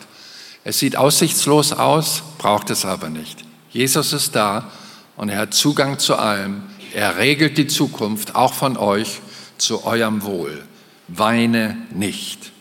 es 0.65 0.77
sieht 0.79 0.97
aussichtslos 0.97 1.71
aus, 1.71 2.21
braucht 2.37 2.69
es 2.69 2.83
aber 2.83 3.09
nicht. 3.09 3.39
Jesus 3.71 4.11
ist 4.11 4.35
da 4.35 4.69
und 5.15 5.29
er 5.29 5.37
hat 5.39 5.53
Zugang 5.53 5.99
zu 5.99 6.17
allem. 6.17 6.63
Er 6.93 7.17
regelt 7.17 7.57
die 7.57 7.67
Zukunft 7.67 8.35
auch 8.35 8.53
von 8.53 8.75
euch 8.75 9.21
zu 9.57 9.85
eurem 9.85 10.23
Wohl. 10.23 10.61
Weine 11.07 11.77
nicht. 11.93 12.51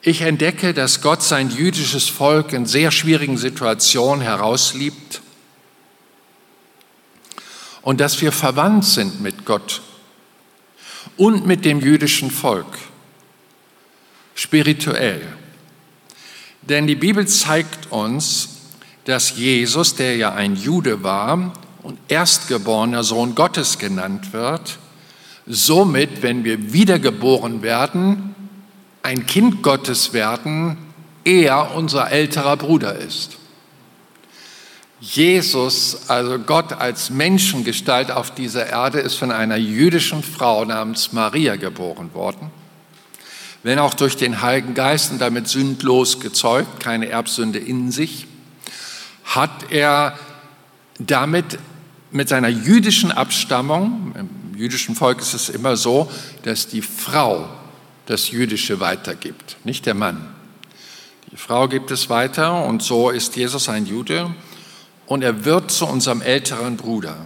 Ich 0.00 0.22
entdecke, 0.22 0.74
dass 0.74 1.00
Gott 1.00 1.22
sein 1.22 1.50
jüdisches 1.50 2.08
Volk 2.08 2.52
in 2.52 2.66
sehr 2.66 2.90
schwierigen 2.90 3.38
Situationen 3.38 4.22
herausliebt 4.22 5.21
und 7.82 8.00
dass 8.00 8.20
wir 8.20 8.32
verwandt 8.32 8.84
sind 8.84 9.20
mit 9.20 9.44
Gott 9.44 9.82
und 11.16 11.46
mit 11.46 11.64
dem 11.64 11.80
jüdischen 11.80 12.30
Volk, 12.30 12.78
spirituell. 14.34 15.26
Denn 16.62 16.86
die 16.86 16.94
Bibel 16.94 17.26
zeigt 17.26 17.90
uns, 17.90 18.48
dass 19.04 19.36
Jesus, 19.36 19.96
der 19.96 20.16
ja 20.16 20.32
ein 20.32 20.54
Jude 20.54 21.02
war 21.02 21.52
und 21.82 21.98
erstgeborener 22.08 23.02
Sohn 23.02 23.34
Gottes 23.34 23.78
genannt 23.78 24.32
wird, 24.32 24.78
somit, 25.46 26.22
wenn 26.22 26.44
wir 26.44 26.72
wiedergeboren 26.72 27.62
werden, 27.62 28.34
ein 29.02 29.26
Kind 29.26 29.62
Gottes 29.62 30.12
werden, 30.12 30.78
er 31.24 31.74
unser 31.74 32.10
älterer 32.10 32.56
Bruder 32.56 32.96
ist. 32.96 33.38
Jesus, 35.02 36.08
also 36.08 36.38
Gott 36.38 36.74
als 36.74 37.10
Menschengestalt 37.10 38.12
auf 38.12 38.32
dieser 38.32 38.68
Erde, 38.68 39.00
ist 39.00 39.16
von 39.16 39.32
einer 39.32 39.56
jüdischen 39.56 40.22
Frau 40.22 40.64
namens 40.64 41.12
Maria 41.12 41.56
geboren 41.56 42.14
worden. 42.14 42.52
Wenn 43.64 43.80
auch 43.80 43.94
durch 43.94 44.16
den 44.16 44.42
Heiligen 44.42 44.74
Geist 44.74 45.10
und 45.10 45.20
damit 45.20 45.48
sündlos 45.48 46.20
gezeugt, 46.20 46.78
keine 46.78 47.08
Erbsünde 47.08 47.58
in 47.58 47.90
sich, 47.90 48.28
hat 49.24 49.72
er 49.72 50.16
damit 51.00 51.58
mit 52.12 52.28
seiner 52.28 52.48
jüdischen 52.48 53.10
Abstammung, 53.10 54.14
im 54.16 54.56
jüdischen 54.56 54.94
Volk 54.94 55.20
ist 55.20 55.34
es 55.34 55.48
immer 55.48 55.76
so, 55.76 56.08
dass 56.44 56.68
die 56.68 56.82
Frau 56.82 57.48
das 58.06 58.30
Jüdische 58.30 58.78
weitergibt, 58.78 59.56
nicht 59.64 59.84
der 59.84 59.94
Mann. 59.94 60.32
Die 61.32 61.36
Frau 61.36 61.66
gibt 61.66 61.90
es 61.90 62.08
weiter 62.08 62.64
und 62.66 62.84
so 62.84 63.10
ist 63.10 63.34
Jesus 63.34 63.68
ein 63.68 63.86
Jude 63.86 64.32
und 65.06 65.22
er 65.22 65.44
wird 65.44 65.70
zu 65.70 65.86
unserem 65.86 66.22
älteren 66.22 66.76
Bruder. 66.76 67.16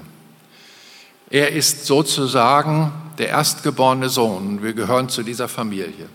Er 1.30 1.52
ist 1.52 1.86
sozusagen 1.86 2.92
der 3.18 3.28
erstgeborene 3.28 4.08
Sohn. 4.08 4.62
Wir 4.62 4.72
gehören 4.72 5.08
zu 5.08 5.22
dieser 5.22 5.48
Familie. 5.48 6.08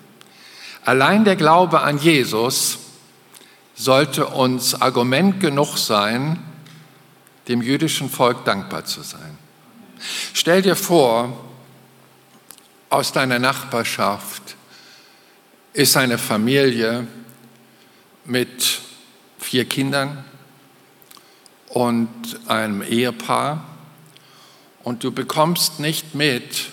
Allein 0.86 1.26
der 1.26 1.36
Glaube 1.36 1.82
an 1.82 1.98
Jesus 1.98 2.80
sollte 3.76 4.28
uns 4.28 4.80
Argument 4.82 5.40
genug 5.40 5.78
sein, 5.78 6.40
dem 7.48 7.62
jüdischen 7.62 8.10
Volk 8.10 8.46
dankbar 8.46 8.86
zu 8.86 9.02
sein. 9.02 9.38
Stell 10.34 10.62
dir 10.62 10.76
vor, 10.76 11.38
aus 12.90 13.12
deiner 13.12 13.40
Nachbarschaft 13.40 14.56
ist 15.74 15.96
eine 15.98 16.18
Familie 16.18 17.08
mit 18.26 18.80
vier 19.40 19.66
Kindern, 19.66 20.24
und 21.74 22.10
einem 22.48 22.82
Ehepaar 22.82 23.64
und 24.84 25.04
du 25.04 25.12
bekommst 25.12 25.80
nicht 25.80 26.16
mit, 26.16 26.70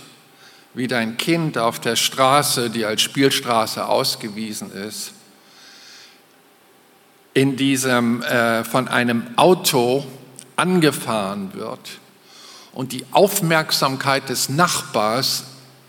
wie 0.74 0.87
dein 0.87 1.16
Kind 1.16 1.58
auf 1.58 1.80
der 1.80 1.96
Straße, 1.96 2.70
die 2.70 2.84
als 2.84 3.02
Spielstraße 3.02 3.87
ausgewiesen 3.87 4.72
ist, 4.72 5.12
in 7.34 7.56
diesem 7.56 8.22
äh, 8.22 8.64
von 8.64 8.88
einem 8.88 9.22
Auto 9.37 10.04
angefahren 10.56 11.54
wird 11.54 12.00
und 12.72 12.92
die 12.92 13.04
Aufmerksamkeit 13.12 14.28
des 14.28 14.48
Nachbars, 14.48 15.44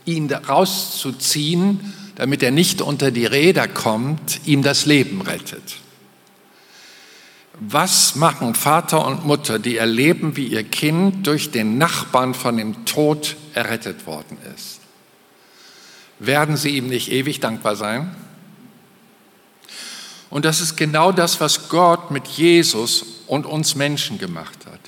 ihn 0.05 0.31
rauszuziehen, 0.31 1.93
damit 2.15 2.43
er 2.43 2.51
nicht 2.51 2.81
unter 2.81 3.11
die 3.11 3.25
Räder 3.25 3.67
kommt, 3.67 4.41
ihm 4.45 4.61
das 4.61 4.85
Leben 4.85 5.21
rettet. 5.21 5.77
Was 7.61 8.15
machen 8.15 8.55
Vater 8.55 9.05
und 9.05 9.25
Mutter, 9.25 9.59
die 9.59 9.75
erleben, 9.75 10.37
wie 10.37 10.47
ihr 10.47 10.63
Kind 10.63 11.27
durch 11.27 11.51
den 11.51 11.77
Nachbarn 11.77 12.33
von 12.33 12.55
dem 12.55 12.85
Tod 12.85 13.35
errettet 13.53 14.07
worden 14.07 14.37
ist? 14.55 14.79
Werden 16.19 16.55
sie 16.55 16.77
ihm 16.77 16.87
nicht 16.87 17.11
ewig 17.11 17.41
dankbar 17.41 17.75
sein? 17.75 18.15
Und 20.29 20.45
das 20.45 20.61
ist 20.61 20.77
genau 20.77 21.11
das, 21.11 21.41
was 21.41 21.67
Gott 21.67 22.11
mit 22.11 22.27
Jesus 22.27 23.03
und 23.27 23.45
uns 23.45 23.75
Menschen 23.75 24.19
gemacht 24.19 24.65
hat. 24.65 24.79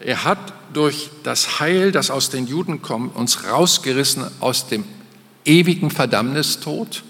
Er 0.00 0.24
hat 0.24 0.38
durch 0.72 1.10
das 1.22 1.60
Heil, 1.60 1.92
das 1.92 2.10
aus 2.10 2.30
den 2.30 2.48
Juden 2.48 2.82
kommt, 2.82 3.14
uns 3.14 3.44
rausgerissen 3.44 4.26
aus 4.40 4.66
dem 4.66 4.84
ewigen 5.44 5.90
Verdammnistod 5.90 7.04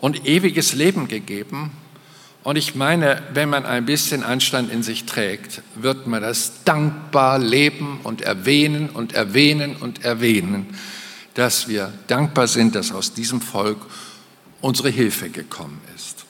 und 0.00 0.26
ewiges 0.26 0.72
Leben 0.72 1.06
gegeben 1.06 1.70
und 2.42 2.56
ich 2.56 2.74
meine, 2.74 3.22
wenn 3.34 3.50
man 3.50 3.66
ein 3.66 3.84
bisschen 3.84 4.24
Anstand 4.24 4.72
in 4.72 4.82
sich 4.82 5.04
trägt, 5.04 5.62
wird 5.74 6.06
man 6.06 6.22
das 6.22 6.64
dankbar 6.64 7.38
leben 7.38 8.00
und 8.02 8.22
erwähnen 8.22 8.88
und 8.88 9.12
erwähnen 9.12 9.76
und 9.76 10.04
erwähnen, 10.04 10.66
dass 11.34 11.68
wir 11.68 11.92
dankbar 12.06 12.48
sind, 12.48 12.74
dass 12.74 12.92
aus 12.92 13.12
diesem 13.12 13.42
Volk 13.42 13.78
unsere 14.62 14.88
Hilfe 14.88 15.28
gekommen 15.28 15.80
ist. 15.94 16.24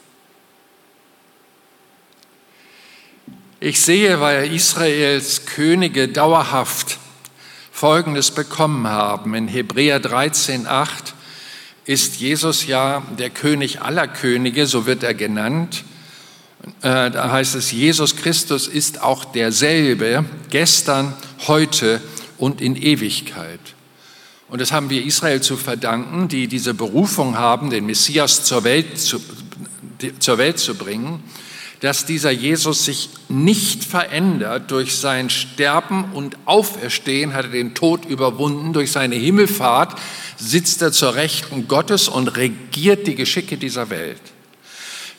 Ich 3.61 3.81
sehe, 3.81 4.21
weil 4.21 4.53
Israels 4.53 5.47
Könige 5.47 6.09
dauerhaft 6.09 6.99
Folgendes 7.71 8.31
bekommen 8.31 8.89
haben. 8.89 9.35
In 9.35 9.49
Hebräer 9.49 10.03
13,8 10.03 11.13
ist 11.85 12.17
Jesus 12.17 12.67
ja 12.67 13.03
der 13.19 13.31
König 13.31 13.81
aller 13.81 14.09
Könige, 14.09 14.67
so 14.67 14.87
wird 14.87 15.03
er 15.03 15.15
genannt. 15.15 15.85
Äh, 16.83 17.11
da 17.11 17.31
heißt 17.33 17.55
es, 17.55 17.73
Jesus 17.73 18.17
Christus 18.17 18.69
ist 18.69 19.03
auch 19.03 19.25
derselbe, 19.25 20.25
gestern, 20.51 21.15
heute 21.47 22.01
und 22.39 22.61
in 22.61 22.77
Ewigkeit. 22.77 23.61
Und 24.49 24.61
das 24.61 24.73
haben 24.73 24.91
wir 24.91 25.05
Israel 25.05 25.41
zu 25.41 25.57
verdanken, 25.57 26.29
die 26.29 26.49
diese 26.49 26.75
Berufung 26.75 27.39
haben, 27.39 27.71
den 27.71 27.87
Messias 27.87 28.45
zur 28.45 28.65
Welt 28.65 28.99
zu, 28.99 29.21
zur 30.19 30.39
Welt 30.39 30.59
zu 30.59 30.75
bringen, 30.75 31.23
dass 31.81 32.05
dieser 32.05 32.31
Jesus 32.31 32.85
sich 32.85 33.11
nicht 33.29 33.85
verändert. 33.85 34.71
Durch 34.71 34.97
sein 34.97 35.31
Sterben 35.31 36.13
und 36.13 36.37
Auferstehen 36.45 37.33
hat 37.33 37.47
er 37.47 37.53
den 37.53 37.75
Tod 37.75 38.05
überwunden. 38.05 38.73
Durch 38.73 38.93
seine 38.93 39.15
Himmelfahrt 39.15 39.99
sitzt 40.37 40.83
er 40.83 40.93
zur 40.93 41.15
Rechten 41.15 41.69
Gottes 41.69 42.09
und 42.09 42.37
regiert 42.37 43.07
die 43.07 43.15
Geschicke 43.15 43.57
dieser 43.57 43.89
Welt. 43.89 44.21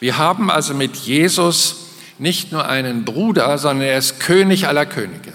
Wir 0.02 0.18
haben 0.18 0.50
also 0.50 0.74
mit 0.74 0.96
Jesus 0.96 1.76
nicht 2.18 2.52
nur 2.52 2.68
einen 2.68 3.06
Bruder, 3.06 3.60
sondern 3.60 3.88
er 3.88 4.00
ist 4.00 4.20
König 4.20 4.68
aller 4.68 4.88
Könige. 4.88 5.34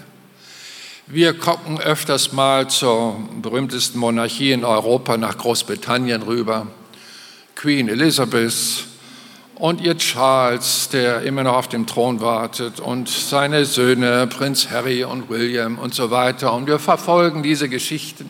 Wir 1.06 1.34
gucken 1.34 1.78
öfters 1.78 2.32
mal 2.32 2.68
zur 2.68 3.16
berühmtesten 3.40 4.00
Monarchie 4.00 4.50
in 4.50 4.64
Europa 4.64 5.16
nach 5.18 5.38
Großbritannien 5.38 6.22
rüber. 6.22 6.66
Queen 7.54 7.88
Elizabeth 7.88 8.86
und 9.54 9.80
ihr 9.80 9.96
Charles, 9.98 10.88
der 10.88 11.22
immer 11.22 11.44
noch 11.44 11.54
auf 11.54 11.68
dem 11.68 11.86
Thron 11.86 12.20
wartet, 12.20 12.80
und 12.80 13.08
seine 13.08 13.66
Söhne, 13.66 14.26
Prinz 14.26 14.68
Harry 14.68 15.04
und 15.04 15.30
William 15.30 15.78
und 15.78 15.94
so 15.94 16.10
weiter. 16.10 16.52
Und 16.52 16.66
wir 16.66 16.80
verfolgen 16.80 17.44
diese 17.44 17.68
Geschichten. 17.68 18.28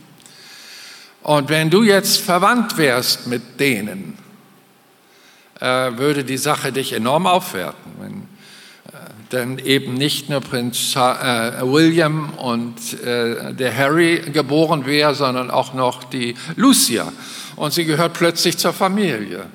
Und 1.22 1.48
wenn 1.48 1.70
du 1.70 1.82
jetzt 1.82 2.20
verwandt 2.20 2.76
wärst 2.76 3.26
mit 3.26 3.58
denen, 3.58 4.18
würde 5.60 6.24
die 6.24 6.36
Sache 6.36 6.72
dich 6.72 6.92
enorm 6.92 7.26
aufwerten. 7.26 7.92
Wenn, 7.98 8.12
äh, 8.12 9.06
denn 9.32 9.58
eben 9.58 9.94
nicht 9.94 10.28
nur 10.28 10.40
Prinz 10.40 10.94
äh, 10.96 11.62
William 11.62 12.30
und 12.34 12.74
äh, 13.02 13.54
der 13.54 13.76
Harry 13.76 14.22
geboren 14.32 14.86
wäre, 14.86 15.14
sondern 15.14 15.50
auch 15.50 15.74
noch 15.74 16.04
die 16.04 16.34
Lucia. 16.56 17.12
Und 17.56 17.72
sie 17.72 17.84
gehört 17.84 18.12
plötzlich 18.12 18.58
zur 18.58 18.72
Familie 18.72 19.46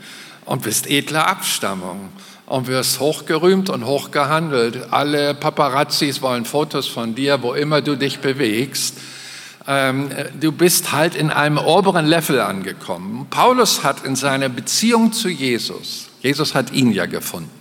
und 0.46 0.64
bist 0.64 0.90
edler 0.90 1.28
Abstammung 1.28 2.10
und 2.48 2.68
wirst 2.68 3.00
hochgerühmt 3.00 3.70
und 3.70 3.86
hochgehandelt. 3.86 4.92
Alle 4.92 5.34
Paparazzis 5.34 6.22
wollen 6.22 6.46
Fotos 6.46 6.88
von 6.88 7.16
dir, 7.16 7.42
wo 7.42 7.54
immer 7.54 7.82
du 7.82 7.96
dich 7.96 8.20
bewegst. 8.20 8.98
Ähm, 9.68 10.10
du 10.40 10.52
bist 10.52 10.92
halt 10.92 11.16
in 11.16 11.30
einem 11.30 11.58
oberen 11.58 12.06
Level 12.06 12.40
angekommen. 12.42 13.28
Paulus 13.30 13.84
hat 13.84 14.04
in 14.04 14.16
seiner 14.16 14.50
Beziehung 14.50 15.14
zu 15.14 15.30
Jesus, 15.30 16.10
Jesus 16.22 16.56
hat 16.56 16.72
ihn 16.72 16.92
ja 16.92 17.06
gefunden, 17.06 17.52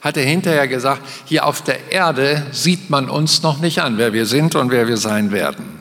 hat 0.00 0.16
er 0.16 0.24
hinterher 0.24 0.66
gesagt, 0.66 1.02
hier 1.26 1.46
auf 1.46 1.62
der 1.62 1.92
Erde 1.92 2.46
sieht 2.50 2.90
man 2.90 3.08
uns 3.08 3.42
noch 3.42 3.58
nicht 3.58 3.82
an, 3.82 3.98
wer 3.98 4.12
wir 4.12 4.26
sind 4.26 4.56
und 4.56 4.70
wer 4.70 4.88
wir 4.88 4.96
sein 4.96 5.30
werden. 5.30 5.78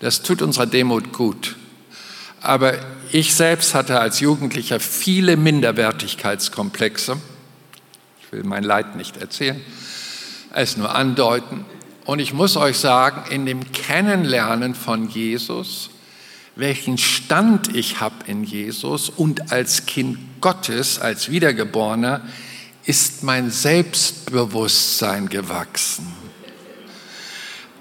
Das 0.00 0.22
tut 0.22 0.42
unserer 0.42 0.66
Demut 0.66 1.12
gut. 1.12 1.56
Aber 2.42 2.74
ich 3.10 3.34
selbst 3.34 3.74
hatte 3.74 3.98
als 3.98 4.20
Jugendlicher 4.20 4.78
viele 4.78 5.36
Minderwertigkeitskomplexe. 5.36 7.16
Ich 8.20 8.32
will 8.32 8.44
mein 8.44 8.62
Leid 8.62 8.96
nicht 8.96 9.16
erzählen, 9.16 9.60
es 10.52 10.76
nur 10.76 10.94
andeuten. 10.94 11.64
Und 12.06 12.20
ich 12.20 12.32
muss 12.32 12.56
euch 12.56 12.78
sagen, 12.78 13.30
in 13.32 13.46
dem 13.46 13.72
Kennenlernen 13.72 14.76
von 14.76 15.08
Jesus, 15.08 15.90
welchen 16.54 16.98
Stand 16.98 17.74
ich 17.74 18.00
habe 18.00 18.14
in 18.28 18.44
Jesus 18.44 19.08
und 19.10 19.50
als 19.50 19.86
Kind 19.86 20.16
Gottes, 20.40 21.00
als 21.00 21.30
Wiedergeborener, 21.30 22.20
ist 22.84 23.24
mein 23.24 23.50
Selbstbewusstsein 23.50 25.28
gewachsen. 25.28 26.06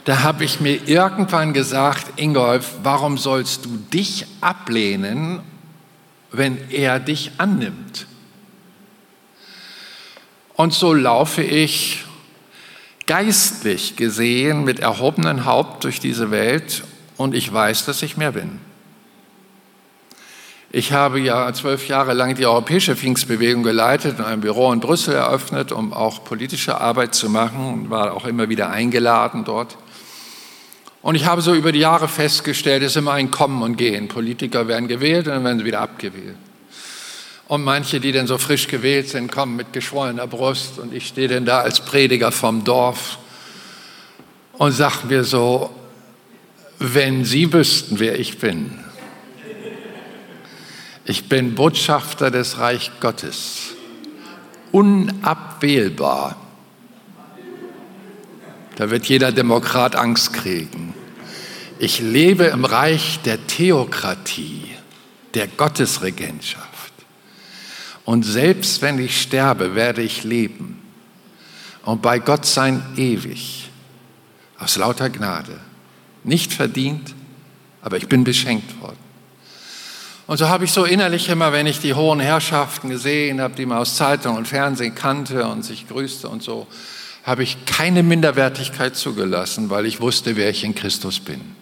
Da 0.06 0.24
habe 0.24 0.44
ich 0.44 0.60
mir 0.60 0.88
irgendwann 0.88 1.54
gesagt, 1.54 2.20
Ingolf, 2.20 2.78
warum 2.82 3.20
sollst 3.20 3.66
du 3.66 3.78
dich 3.94 4.26
ablehnen, 4.42 5.42
wenn 6.32 6.58
er 6.72 7.00
dich 7.00 7.32
annimmt? 7.38 8.08
Und 10.56 10.74
so 10.74 10.94
laufe 10.94 11.44
ich 11.44 12.06
geistlich 13.08 13.96
gesehen 13.96 14.64
mit 14.64 14.80
erhobenem 14.80 15.46
Haupt 15.46 15.84
durch 15.84 16.00
diese 16.00 16.32
Welt 16.32 16.84
und 17.18 17.36
ich 17.36 17.52
weiß, 17.52 17.86
dass 17.86 18.02
ich 18.02 18.18
mehr 18.18 18.32
bin. 18.32 18.60
Ich 20.72 20.92
habe 20.92 21.20
ja 21.22 21.54
zwölf 21.54 21.88
Jahre 21.88 22.14
lang 22.14 22.36
die 22.36 22.46
europäische 22.46 22.98
Pfingstbewegung 22.98 23.64
geleitet 23.64 24.20
und 24.20 24.26
ein 24.26 24.42
Büro 24.42 24.74
in 24.74 24.82
Brüssel 24.82 25.16
eröffnet, 25.16 25.72
um 25.72 25.94
auch 25.94 26.26
politische 26.26 26.82
Arbeit 26.82 27.16
zu 27.16 27.30
machen 27.30 27.74
und 27.74 27.90
war 27.90 28.14
auch 28.14 28.26
immer 28.26 28.50
wieder 28.50 28.72
eingeladen 28.72 29.46
dort. 29.46 29.78
Und 31.02 31.16
ich 31.16 31.26
habe 31.26 31.42
so 31.42 31.54
über 31.54 31.72
die 31.72 31.80
Jahre 31.80 32.08
festgestellt, 32.08 32.84
es 32.84 32.92
ist 32.92 32.98
immer 32.98 33.14
ein 33.14 33.32
Kommen 33.32 33.62
und 33.62 33.78
Gehen. 33.78 34.08
Politiker 34.08 34.68
werden 34.68 34.90
gewählt 34.90 35.28
und 35.28 35.36
dann 35.36 35.44
werden 35.46 35.60
sie 35.60 35.66
wieder 35.66 35.80
abgewählt. 35.82 36.36
Und 37.48 37.64
manche, 37.64 38.00
die 38.00 38.12
dann 38.12 38.26
so 38.26 38.38
frisch 38.38 38.68
gewählt 38.68 39.10
sind, 39.10 39.32
kommen 39.32 39.56
mit 39.56 39.72
geschwollener 39.72 40.26
Brust 40.26 40.80
und 40.80 40.94
ich 40.94 41.08
stehe 41.08 41.28
dann 41.28 41.46
da 41.46 41.60
als 41.60 41.80
Prediger 41.80 42.32
vom 42.32 42.64
Dorf 42.64 43.20
und 44.54 44.72
sage 44.72 45.08
mir 45.08 45.24
so, 45.24 45.70
wenn 46.80 47.24
Sie 47.24 47.54
wüssten, 47.54 48.00
wer 48.00 48.20
ich 48.20 48.40
bin. 48.40 48.80
Ich 51.06 51.30
bin 51.30 51.54
Botschafter 51.54 52.32
des 52.32 52.58
Reich 52.58 52.92
Gottes, 53.00 53.76
unabwählbar. 54.72 56.36
Da 58.76 58.90
wird 58.90 59.06
jeder 59.06 59.32
Demokrat 59.32 59.96
Angst 59.96 60.34
kriegen. 60.34 60.96
Ich 61.78 62.00
lebe 62.00 62.46
im 62.46 62.66
Reich 62.66 63.20
der 63.24 63.46
Theokratie, 63.46 64.64
der 65.36 65.48
Gottesregentschaft. 65.48 66.65
Und 68.06 68.24
selbst 68.24 68.82
wenn 68.82 69.00
ich 69.00 69.20
sterbe, 69.22 69.76
werde 69.76 70.02
ich 70.02 70.24
leben 70.24 70.82
und 71.84 72.02
bei 72.02 72.20
Gott 72.20 72.46
sein 72.46 72.84
ewig, 72.96 73.70
aus 74.60 74.78
lauter 74.78 75.10
Gnade. 75.10 75.60
Nicht 76.24 76.54
verdient, 76.54 77.14
aber 77.82 77.98
ich 77.98 78.08
bin 78.08 78.24
beschenkt 78.24 78.80
worden. 78.82 78.98
Und 80.28 80.38
so 80.38 80.50
habe 80.50 80.66
ich 80.66 80.72
so 80.72 80.86
innerlich 80.86 81.30
immer, 81.30 81.52
wenn 81.52 81.68
ich 81.68 81.80
die 81.80 81.94
hohen 81.94 82.20
Herrschaften 82.20 82.90
gesehen 82.90 83.42
habe, 83.42 83.56
die 83.56 83.66
man 83.66 83.78
aus 83.78 83.96
Zeitung 83.96 84.36
und 84.38 84.48
Fernsehen 84.48 84.96
kannte 84.96 85.46
und 85.48 85.64
sich 85.64 85.88
grüßte 85.88 86.28
und 86.28 86.42
so, 86.42 86.66
habe 87.24 87.44
ich 87.44 87.66
keine 87.66 88.02
Minderwertigkeit 88.02 88.96
zugelassen, 88.96 89.70
weil 89.70 89.86
ich 89.86 90.02
wusste, 90.02 90.36
wer 90.36 90.50
ich 90.50 90.64
in 90.64 90.74
Christus 90.74 91.20
bin. 91.20 91.55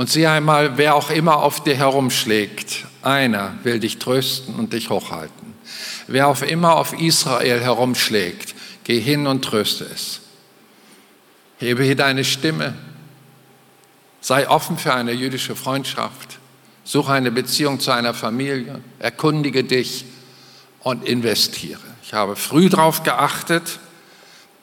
Und 0.00 0.08
sieh 0.08 0.26
einmal, 0.26 0.78
wer 0.78 0.94
auch 0.94 1.10
immer 1.10 1.42
auf 1.42 1.62
dir 1.62 1.76
herumschlägt, 1.76 2.86
einer 3.02 3.58
will 3.64 3.80
dich 3.80 3.98
trösten 3.98 4.54
und 4.54 4.72
dich 4.72 4.88
hochhalten. 4.88 5.52
Wer 6.06 6.28
auch 6.28 6.40
immer 6.40 6.76
auf 6.76 6.98
Israel 6.98 7.60
herumschlägt, 7.60 8.54
geh 8.84 8.98
hin 8.98 9.26
und 9.26 9.44
tröste 9.44 9.84
es. 9.84 10.22
Hebe 11.58 11.84
hier 11.84 11.96
deine 11.96 12.24
Stimme. 12.24 12.72
Sei 14.22 14.48
offen 14.48 14.78
für 14.78 14.94
eine 14.94 15.12
jüdische 15.12 15.54
Freundschaft. 15.54 16.38
Suche 16.82 17.12
eine 17.12 17.30
Beziehung 17.30 17.78
zu 17.78 17.90
einer 17.90 18.14
Familie. 18.14 18.80
Erkundige 19.00 19.64
dich 19.64 20.06
und 20.78 21.06
investiere. 21.06 21.78
Ich 22.02 22.14
habe 22.14 22.36
früh 22.36 22.70
darauf 22.70 23.02
geachtet, 23.02 23.78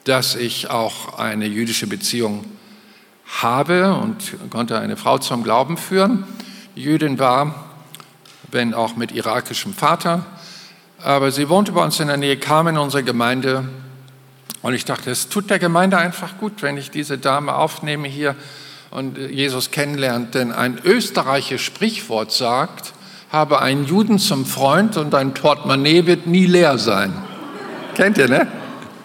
dass 0.02 0.34
ich 0.34 0.68
auch 0.68 1.16
eine 1.16 1.46
jüdische 1.46 1.86
Beziehung 1.86 2.44
habe 3.36 3.94
und 3.94 4.34
konnte 4.50 4.78
eine 4.78 4.96
Frau 4.96 5.18
zum 5.18 5.42
Glauben 5.44 5.76
führen. 5.76 6.24
Die 6.76 6.82
Jüdin 6.82 7.18
war, 7.18 7.54
wenn 8.50 8.74
auch 8.74 8.96
mit 8.96 9.12
irakischem 9.12 9.74
Vater, 9.74 10.24
aber 11.02 11.30
sie 11.30 11.48
wohnte 11.48 11.72
bei 11.72 11.84
uns 11.84 12.00
in 12.00 12.08
der 12.08 12.16
Nähe, 12.16 12.36
kam 12.36 12.68
in 12.68 12.78
unsere 12.78 13.04
Gemeinde 13.04 13.68
und 14.62 14.74
ich 14.74 14.84
dachte, 14.84 15.10
es 15.10 15.28
tut 15.28 15.50
der 15.50 15.58
Gemeinde 15.58 15.98
einfach 15.98 16.38
gut, 16.38 16.62
wenn 16.62 16.76
ich 16.76 16.90
diese 16.90 17.18
Dame 17.18 17.54
aufnehme 17.54 18.08
hier 18.08 18.34
und 18.90 19.18
Jesus 19.18 19.70
kennenlernt, 19.70 20.34
denn 20.34 20.50
ein 20.50 20.78
österreichisches 20.82 21.60
Sprichwort 21.60 22.32
sagt, 22.32 22.94
habe 23.30 23.60
einen 23.60 23.84
Juden 23.84 24.18
zum 24.18 24.46
Freund 24.46 24.96
und 24.96 25.14
ein 25.14 25.34
Portemonnaie 25.34 26.06
wird 26.06 26.26
nie 26.26 26.46
leer 26.46 26.78
sein. 26.78 27.12
Kennt 27.94 28.16
ihr, 28.18 28.28
ne? 28.28 28.46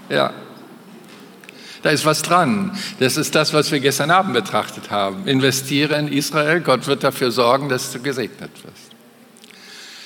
Ja. 0.10 0.32
Da 1.84 1.90
ist 1.90 2.06
was 2.06 2.22
dran. 2.22 2.76
Das 3.00 3.18
ist 3.18 3.36
das, 3.36 3.54
was 3.54 3.72
wir 3.72 3.82
gestern 3.82 4.10
Abend 4.10 4.34
betrachtet 4.34 4.90
haben. 4.90 5.28
Investiere 5.28 5.96
in 5.96 6.08
Israel, 6.08 6.62
Gott 6.62 6.88
wird 6.88 7.04
dafür 7.04 7.30
sorgen, 7.30 7.68
dass 7.68 7.92
du 7.92 8.02
gesegnet 8.02 8.52
wirst. 8.64 8.92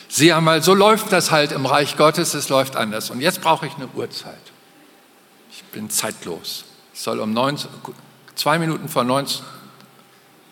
Sieh 0.09 0.33
einmal, 0.33 0.63
so 0.63 0.73
läuft 0.73 1.11
das 1.11 1.29
halt 1.29 1.51
im 1.51 1.67
Reich 1.67 1.95
Gottes, 1.95 2.33
es 2.33 2.49
läuft 2.49 2.75
anders. 2.75 3.11
Und 3.11 3.21
jetzt 3.21 3.41
brauche 3.41 3.67
ich 3.67 3.75
eine 3.75 3.87
Uhrzeit. 3.89 4.33
Ich 5.51 5.63
bin 5.65 5.89
zeitlos. 5.91 6.65
Ich 6.95 7.01
soll 7.01 7.19
um 7.19 7.31
19, 7.31 7.69
zwei 8.33 8.57
Minuten 8.57 8.89
vor, 8.89 9.03
19, 9.03 9.45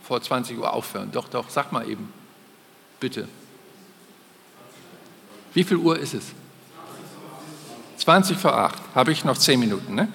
vor 0.03 0.21
20 0.21 0.59
Uhr 0.59 0.71
aufhören. 0.71 1.11
Doch, 1.11 1.27
doch, 1.27 1.49
sag 1.49 1.71
mal 1.71 1.89
eben. 1.89 2.13
Bitte. 2.99 3.27
Wie 5.55 5.63
viel 5.63 5.77
Uhr 5.77 5.97
ist 5.97 6.13
es? 6.13 6.25
20 7.97 8.37
vor 8.37 8.53
8. 8.53 8.75
Habe 8.93 9.11
ich 9.11 9.25
noch 9.25 9.39
10 9.39 9.59
Minuten, 9.59 9.95
ne? 9.95 10.07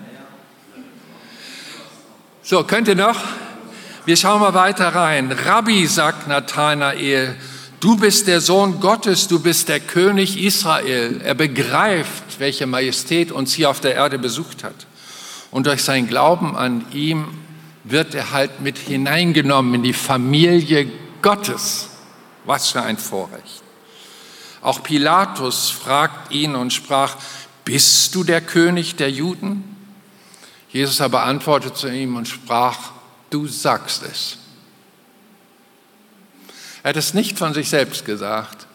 So, 2.51 2.64
könnt 2.64 2.88
ihr 2.88 2.96
noch? 2.96 3.16
Wir 4.07 4.16
schauen 4.16 4.40
mal 4.40 4.55
weiter 4.55 4.88
rein. 4.88 5.30
Rabbi, 5.30 5.86
sagt 5.86 6.26
Nathanael, 6.26 7.36
du 7.78 7.96
bist 7.96 8.26
der 8.26 8.40
Sohn 8.40 8.80
Gottes, 8.80 9.28
du 9.28 9.38
bist 9.38 9.68
der 9.68 9.78
König 9.78 10.36
Israel. 10.36 11.20
Er 11.22 11.34
begreift, 11.34 12.40
welche 12.40 12.66
Majestät 12.66 13.30
uns 13.30 13.53
hier 13.53 13.70
auf 13.70 13.78
der 13.78 13.94
Erde 13.94 14.18
besucht 14.18 14.64
hat. 14.64 14.74
Und 15.53 15.68
durch 15.68 15.84
sein 15.84 16.09
Glauben 16.09 16.57
an 16.57 16.86
ihm 16.90 17.28
wird 17.84 18.16
er 18.16 18.32
halt 18.32 18.61
mit 18.61 18.78
hineingenommen 18.78 19.74
in 19.74 19.82
die 19.84 19.92
Familie 19.92 20.90
Gottes. 21.22 21.90
Was 22.46 22.70
für 22.70 22.82
ein 22.82 22.98
Vorrecht. 22.98 23.62
Auch 24.61 24.82
Pilatus 24.82 25.70
fragt 25.70 26.32
ihn 26.32 26.57
und 26.57 26.72
sprach, 26.72 27.14
bist 27.64 28.12
du 28.16 28.24
der 28.24 28.40
König 28.40 28.96
der 28.96 29.12
Juden? 29.12 29.80
Jesus 30.72 31.00
aber 31.00 31.24
antwortete 31.24 31.92
ihm 31.92 32.16
und 32.16 32.28
sprach, 32.28 32.92
du 33.30 33.46
sagst 33.46 34.02
es. 34.02 34.38
Er 36.82 36.90
hat 36.90 36.96
es 36.96 37.14
nicht 37.14 37.38
von 37.38 37.54
sich 37.54 37.68
selbst 37.68 38.04
gesagt, 38.04 38.66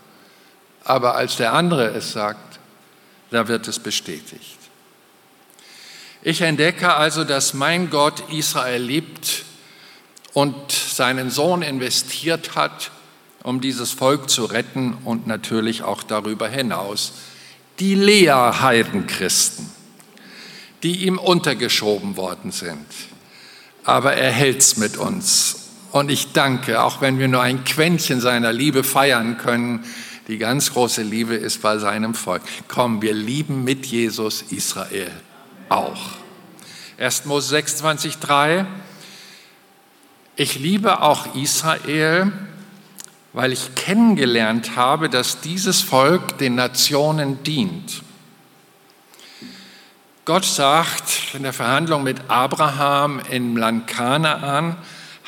aber 0.84 1.16
als 1.16 1.38
der 1.38 1.54
andere 1.54 1.88
es 1.88 2.12
sagt, 2.12 2.60
da 3.32 3.48
wird 3.48 3.68
es 3.68 3.80
bestätigt. 3.80 4.58
Ich 6.22 6.42
entdecke 6.42 6.94
also, 6.94 7.24
dass 7.24 7.54
mein 7.54 7.90
Gott 7.90 8.32
Israel 8.32 8.82
liebt 8.82 9.46
und 10.34 10.72
seinen 10.72 11.30
Sohn 11.30 11.62
investiert 11.62 12.56
hat, 12.56 12.92
um 13.44 13.62
dieses 13.62 13.92
Volk 13.92 14.30
zu 14.30 14.46
retten 14.46 14.98
und 15.06 15.28
natürlich 15.28 15.84
auch 15.84 16.04
darüber 16.04 16.48
hinaus. 16.48 17.14
Die 17.80 17.96
Lea-Heidenchristen, 17.96 19.70
die 20.86 21.08
ihm 21.08 21.18
untergeschoben 21.18 22.16
worden 22.16 22.52
sind. 22.52 22.86
Aber 23.86 24.14
er 24.14 24.32
hält's 24.32 24.78
mit 24.78 24.98
uns. 24.98 25.72
Und 25.92 26.12
ich 26.12 26.32
danke, 26.32 26.84
auch 26.84 27.02
wenn 27.02 27.18
wir 27.18 27.28
nur 27.28 27.42
ein 27.42 27.64
Quäntchen 27.64 28.22
seiner 28.22 28.54
Liebe 28.54 28.84
feiern 28.84 29.40
können, 29.40 29.84
die 30.28 30.38
ganz 30.38 30.74
große 30.74 31.02
Liebe 31.02 31.34
ist 31.34 31.64
bei 31.64 31.80
seinem 31.80 32.14
Volk. 32.14 32.44
Komm, 32.68 33.02
wir 33.02 33.16
lieben 33.16 33.64
mit 33.64 33.88
Jesus 33.88 34.44
Israel 34.52 35.10
auch. 35.70 36.00
1. 37.00 37.26
Mose 37.26 37.48
26, 37.48 38.20
3. 38.20 38.68
Ich 40.36 40.60
liebe 40.60 41.02
auch 41.02 41.34
Israel, 41.34 42.32
weil 43.34 43.54
ich 43.54 43.74
kennengelernt 43.74 44.76
habe, 44.76 45.10
dass 45.10 45.42
dieses 45.42 45.82
Volk 45.82 46.38
den 46.38 46.54
Nationen 46.54 47.42
dient. 47.42 48.05
Gott 50.26 50.44
sagt 50.44 51.36
in 51.36 51.44
der 51.44 51.54
Verhandlung 51.54 52.02
mit 52.02 52.18
Abraham 52.30 53.22
im 53.30 53.56
Land 53.56 53.86
Kanaan, 53.86 54.76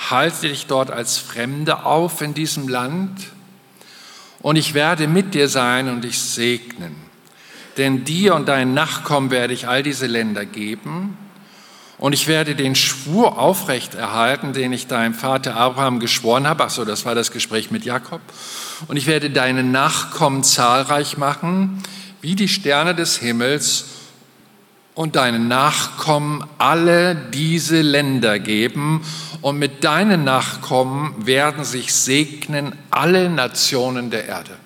halte 0.09 0.49
dich 0.49 0.65
dort 0.65 0.89
als 0.89 1.19
Fremde 1.19 1.85
auf 1.85 2.21
in 2.21 2.33
diesem 2.33 2.67
Land 2.67 3.27
und 4.41 4.55
ich 4.55 4.73
werde 4.73 5.07
mit 5.07 5.35
dir 5.35 5.49
sein 5.49 5.87
und 5.87 6.03
dich 6.03 6.19
segnen. 6.19 6.95
Denn 7.77 8.05
dir 8.05 8.33
und 8.33 8.47
deinen 8.47 8.73
Nachkommen 8.73 9.29
werde 9.29 9.53
ich 9.53 9.67
all 9.67 9.83
diese 9.83 10.07
Länder 10.07 10.45
geben 10.45 11.15
und 11.99 12.13
ich 12.13 12.25
werde 12.25 12.55
den 12.55 12.73
Schwur 12.73 13.37
aufrechterhalten, 13.37 14.53
den 14.53 14.73
ich 14.73 14.87
deinem 14.87 15.13
Vater 15.13 15.55
Abraham 15.55 15.99
geschworen 15.99 16.47
habe. 16.47 16.63
Ach 16.63 16.69
so, 16.71 16.85
das 16.85 17.05
war 17.05 17.13
das 17.13 17.31
Gespräch 17.31 17.69
mit 17.69 17.85
Jakob. 17.85 18.21
Und 18.87 18.97
ich 18.97 19.05
werde 19.05 19.29
deine 19.29 19.61
Nachkommen 19.61 20.43
zahlreich 20.43 21.17
machen, 21.17 21.83
wie 22.21 22.35
die 22.35 22.47
Sterne 22.47 22.95
des 22.95 23.17
Himmels 23.17 23.85
und 24.97 25.15
deinen 25.15 25.47
Nachkommen 25.47 26.43
alle 26.57 27.13
diese 27.13 27.81
Länder 27.81 28.39
geben 28.39 29.05
und 29.41 29.59
mit 29.59 29.83
deinen 29.83 30.23
Nachkommen 30.23 31.27
werden 31.27 31.63
sich 31.63 31.93
segnen 31.93 32.73
alle 32.89 33.29
Nationen 33.29 34.09
der 34.09 34.25
Erde. 34.25 34.57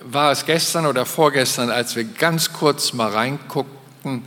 War 0.00 0.30
es 0.30 0.44
gestern 0.44 0.84
oder 0.84 1.06
vorgestern, 1.06 1.70
als 1.70 1.96
wir 1.96 2.04
ganz 2.04 2.52
kurz 2.52 2.92
mal 2.92 3.08
reinguckten 3.08 4.24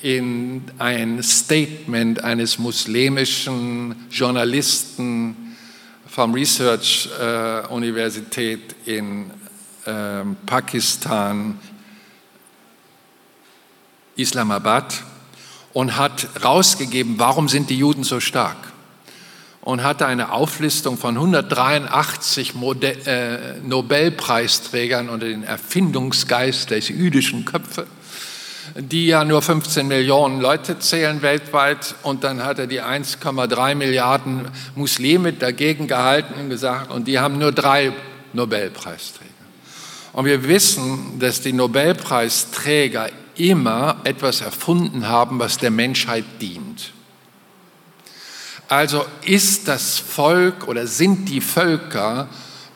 in 0.00 0.64
ein 0.78 1.22
Statement 1.22 2.24
eines 2.24 2.58
muslimischen 2.58 4.06
Journalisten 4.10 5.36
vom 6.06 6.32
Research 6.32 7.06
äh, 7.20 7.66
Universität 7.66 8.74
in 8.86 9.30
äh, 9.84 10.24
Pakistan, 10.46 11.58
Islamabad, 14.20 15.02
und 15.72 15.96
hat 15.96 16.28
rausgegeben, 16.42 17.14
warum 17.18 17.48
sind 17.48 17.70
die 17.70 17.78
Juden 17.78 18.02
so 18.02 18.18
stark? 18.18 18.56
Und 19.60 19.82
hatte 19.82 20.06
eine 20.06 20.32
Auflistung 20.32 20.96
von 20.96 21.16
183 21.16 22.54
Modell, 22.54 22.96
äh, 23.06 23.66
Nobelpreisträgern 23.66 25.08
unter 25.08 25.26
den 25.26 25.44
Erfindungsgeist 25.44 26.70
des 26.70 26.88
jüdischen 26.88 27.44
Köpfe 27.44 27.86
die 28.76 29.06
ja 29.06 29.24
nur 29.24 29.42
15 29.42 29.88
Millionen 29.88 30.40
Leute 30.40 30.78
zählen 30.78 31.22
weltweit. 31.22 31.94
Und 32.02 32.24
dann 32.24 32.44
hat 32.44 32.58
er 32.58 32.66
die 32.66 32.80
1,3 32.80 33.74
Milliarden 33.74 34.48
Muslime 34.74 35.32
dagegen 35.32 35.86
gehalten 35.86 36.34
und 36.40 36.50
gesagt, 36.50 36.90
und 36.90 37.08
die 37.08 37.18
haben 37.18 37.38
nur 37.38 37.52
drei 37.52 37.92
Nobelpreisträger. 38.32 39.30
Und 40.12 40.24
wir 40.24 40.46
wissen, 40.46 41.18
dass 41.18 41.40
die 41.40 41.52
Nobelpreisträger 41.52 43.08
immer 43.40 43.96
etwas 44.04 44.42
erfunden 44.42 45.08
haben, 45.08 45.38
was 45.38 45.56
der 45.56 45.70
Menschheit 45.70 46.24
dient. 46.40 46.92
Also 48.68 49.04
ist 49.24 49.66
das 49.66 49.98
Volk 49.98 50.68
oder 50.68 50.86
sind 50.86 51.28
die 51.28 51.40
Völker 51.40 52.28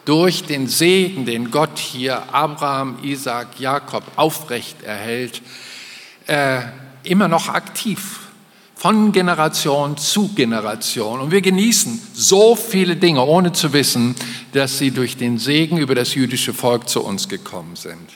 durch 0.05 0.45
den 0.45 0.67
Segen, 0.67 1.25
den 1.25 1.51
Gott 1.51 1.79
hier 1.79 2.35
Abraham, 2.35 2.99
Isaac, 3.03 3.61
Jakob 3.61 4.03
aufrecht 4.17 4.83
erhält, 4.83 5.41
äh, 6.27 6.62
immer 7.05 7.29
noch 7.29 7.49
aktiv, 7.49 8.21
von 8.75 9.12
Generation 9.12 9.97
zu 9.97 10.35
Generation. 10.35 11.21
Und 11.21 11.31
wir 11.31 11.41
genießen 11.41 12.01
so 12.12 12.57
viele 12.57 12.97
Dinge, 12.97 13.25
ohne 13.25 13.53
zu 13.53 13.73
wissen, 13.73 14.15
dass 14.53 14.79
sie 14.79 14.91
durch 14.91 15.17
den 15.17 15.39
Segen 15.39 15.79
über 15.79 15.95
das 15.95 16.15
jüdische 16.15 16.53
Volk 16.53 16.89
zu 16.89 17.03
uns 17.03 17.29
gekommen 17.29 17.77
sind. 17.77 18.11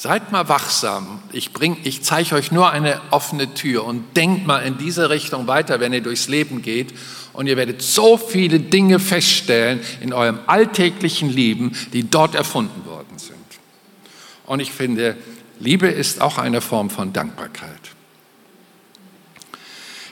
Seid 0.00 0.30
mal 0.30 0.48
wachsam. 0.48 1.18
Ich, 1.32 1.50
ich 1.82 2.04
zeige 2.04 2.36
euch 2.36 2.52
nur 2.52 2.70
eine 2.70 3.00
offene 3.10 3.52
Tür 3.54 3.84
und 3.84 4.16
denkt 4.16 4.46
mal 4.46 4.60
in 4.60 4.78
diese 4.78 5.10
Richtung 5.10 5.48
weiter, 5.48 5.80
wenn 5.80 5.92
ihr 5.92 6.00
durchs 6.00 6.28
Leben 6.28 6.62
geht. 6.62 6.94
Und 7.32 7.48
ihr 7.48 7.56
werdet 7.56 7.82
so 7.82 8.16
viele 8.16 8.60
Dinge 8.60 9.00
feststellen 9.00 9.80
in 10.00 10.12
eurem 10.12 10.38
alltäglichen 10.46 11.30
Leben, 11.30 11.76
die 11.92 12.08
dort 12.08 12.36
erfunden 12.36 12.86
worden 12.86 13.18
sind. 13.18 13.34
Und 14.46 14.60
ich 14.60 14.70
finde, 14.70 15.16
Liebe 15.58 15.88
ist 15.88 16.20
auch 16.20 16.38
eine 16.38 16.60
Form 16.60 16.90
von 16.90 17.12
Dankbarkeit. 17.12 17.90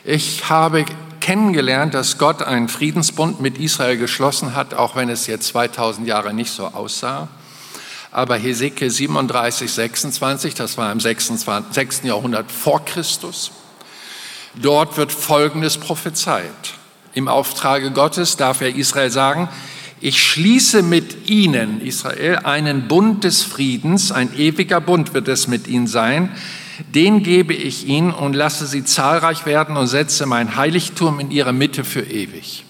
Ich 0.03 0.51
habe 0.51 0.85
kennengelernt, 1.21 1.95
dass 1.95 2.19
Gott 2.19 2.43
einen 2.43 2.69
Friedensbund 2.69 3.41
mit 3.41 3.59
Israel 3.59 3.99
geschlossen 3.99 4.57
hat, 4.57 4.75
auch 4.75 4.97
wenn 4.97 5.11
es 5.11 5.29
jetzt 5.29 5.47
2000 5.47 6.09
Jahre 6.09 6.35
nicht 6.35 6.51
so 6.51 6.67
aussah. 6.67 7.29
Aber 8.17 8.37
Hesekiel 8.37 8.89
37, 8.89 9.71
26, 9.71 10.55
das 10.55 10.79
war 10.79 10.91
im 10.91 11.01
26, 11.01 11.75
6. 11.75 12.03
Jahrhundert 12.05 12.51
vor 12.51 12.83
Christus, 12.83 13.51
dort 14.55 14.97
wird 14.97 15.13
Folgendes 15.13 15.77
prophezeit. 15.77 16.51
Im 17.13 17.29
Auftrage 17.29 17.91
Gottes 17.91 18.39
darf 18.39 18.63
er 18.63 18.75
Israel 18.75 19.11
sagen, 19.11 19.51
ich 20.01 20.23
schließe 20.23 20.83
mit 20.83 21.29
ihnen, 21.29 21.83
Israel, 21.83 22.37
einen 22.37 22.89
Bund 22.89 23.23
des 23.23 23.43
Friedens, 23.43 24.13
ein 24.13 24.35
ewiger 24.35 24.81
Bund 24.81 25.13
wird 25.13 25.29
es 25.29 25.47
mit 25.47 25.69
ihnen 25.69 25.87
sein, 25.87 26.35
den 26.95 27.23
gebe 27.23 27.53
ich 27.53 27.87
ihnen 27.87 28.13
und 28.13 28.33
lasse 28.33 28.67
sie 28.67 28.85
zahlreich 28.85 29.45
werden 29.45 29.77
und 29.77 29.89
setze 29.89 30.25
mein 30.25 30.57
Heiligtum 30.57 31.21
in 31.21 31.31
ihre 31.31 31.53
Mitte 31.53 31.85
für 31.85 32.01
ewig. 32.01 32.66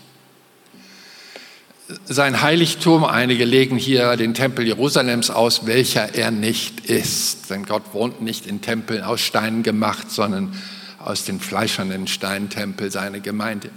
Sein 2.09 2.43
Heiligtum, 2.43 3.05
einige 3.05 3.45
legen 3.45 3.77
hier 3.77 4.17
den 4.17 4.35
Tempel 4.35 4.67
Jerusalems 4.67 5.31
aus, 5.31 5.67
welcher 5.67 6.17
er 6.17 6.33
nicht 6.33 6.87
ist. 6.87 7.49
Denn 7.49 7.65
Gott 7.65 7.83
wohnt 7.93 8.21
nicht 8.21 8.47
in 8.47 8.61
Tempeln 8.61 9.05
aus 9.05 9.21
Steinen 9.21 9.63
gemacht, 9.63 10.11
sondern 10.11 10.53
aus 10.99 11.25
den 11.25 11.39
fleischernen 11.39 12.09
Steintempel 12.09 12.91
seine 12.91 13.21
Gemeinde. 13.21 13.71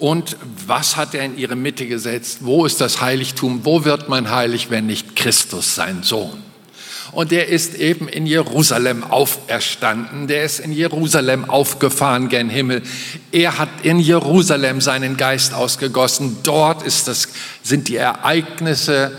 Und 0.00 0.36
was 0.66 0.96
hat 0.96 1.14
er 1.14 1.24
in 1.24 1.38
ihre 1.38 1.54
Mitte 1.54 1.86
gesetzt? 1.86 2.38
Wo 2.40 2.66
ist 2.66 2.80
das 2.80 3.00
Heiligtum? 3.00 3.64
Wo 3.64 3.84
wird 3.84 4.08
man 4.08 4.30
heilig, 4.30 4.70
wenn 4.70 4.86
nicht 4.86 5.14
Christus, 5.14 5.76
sein 5.76 6.02
Sohn? 6.02 6.42
Und 7.12 7.30
der 7.30 7.48
ist 7.48 7.74
eben 7.74 8.08
in 8.08 8.26
Jerusalem 8.26 9.04
auferstanden. 9.04 10.26
Der 10.26 10.44
ist 10.44 10.60
in 10.60 10.72
Jerusalem 10.72 11.48
aufgefahren 11.48 12.28
gen 12.28 12.50
Himmel. 12.50 12.82
Er 13.32 13.58
hat 13.58 13.68
in 13.82 13.98
Jerusalem 13.98 14.80
seinen 14.80 15.16
Geist 15.16 15.54
ausgegossen. 15.54 16.38
Dort 16.42 16.82
ist 16.82 17.08
das, 17.08 17.28
sind 17.62 17.88
die 17.88 17.96
Ereignisse 17.96 19.12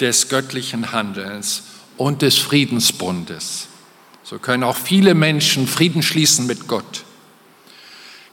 des 0.00 0.28
göttlichen 0.28 0.92
Handelns 0.92 1.64
und 1.96 2.22
des 2.22 2.38
Friedensbundes. 2.38 3.68
So 4.22 4.38
können 4.38 4.62
auch 4.62 4.76
viele 4.76 5.14
Menschen 5.14 5.66
Frieden 5.66 6.02
schließen 6.02 6.46
mit 6.46 6.68
Gott. 6.68 7.04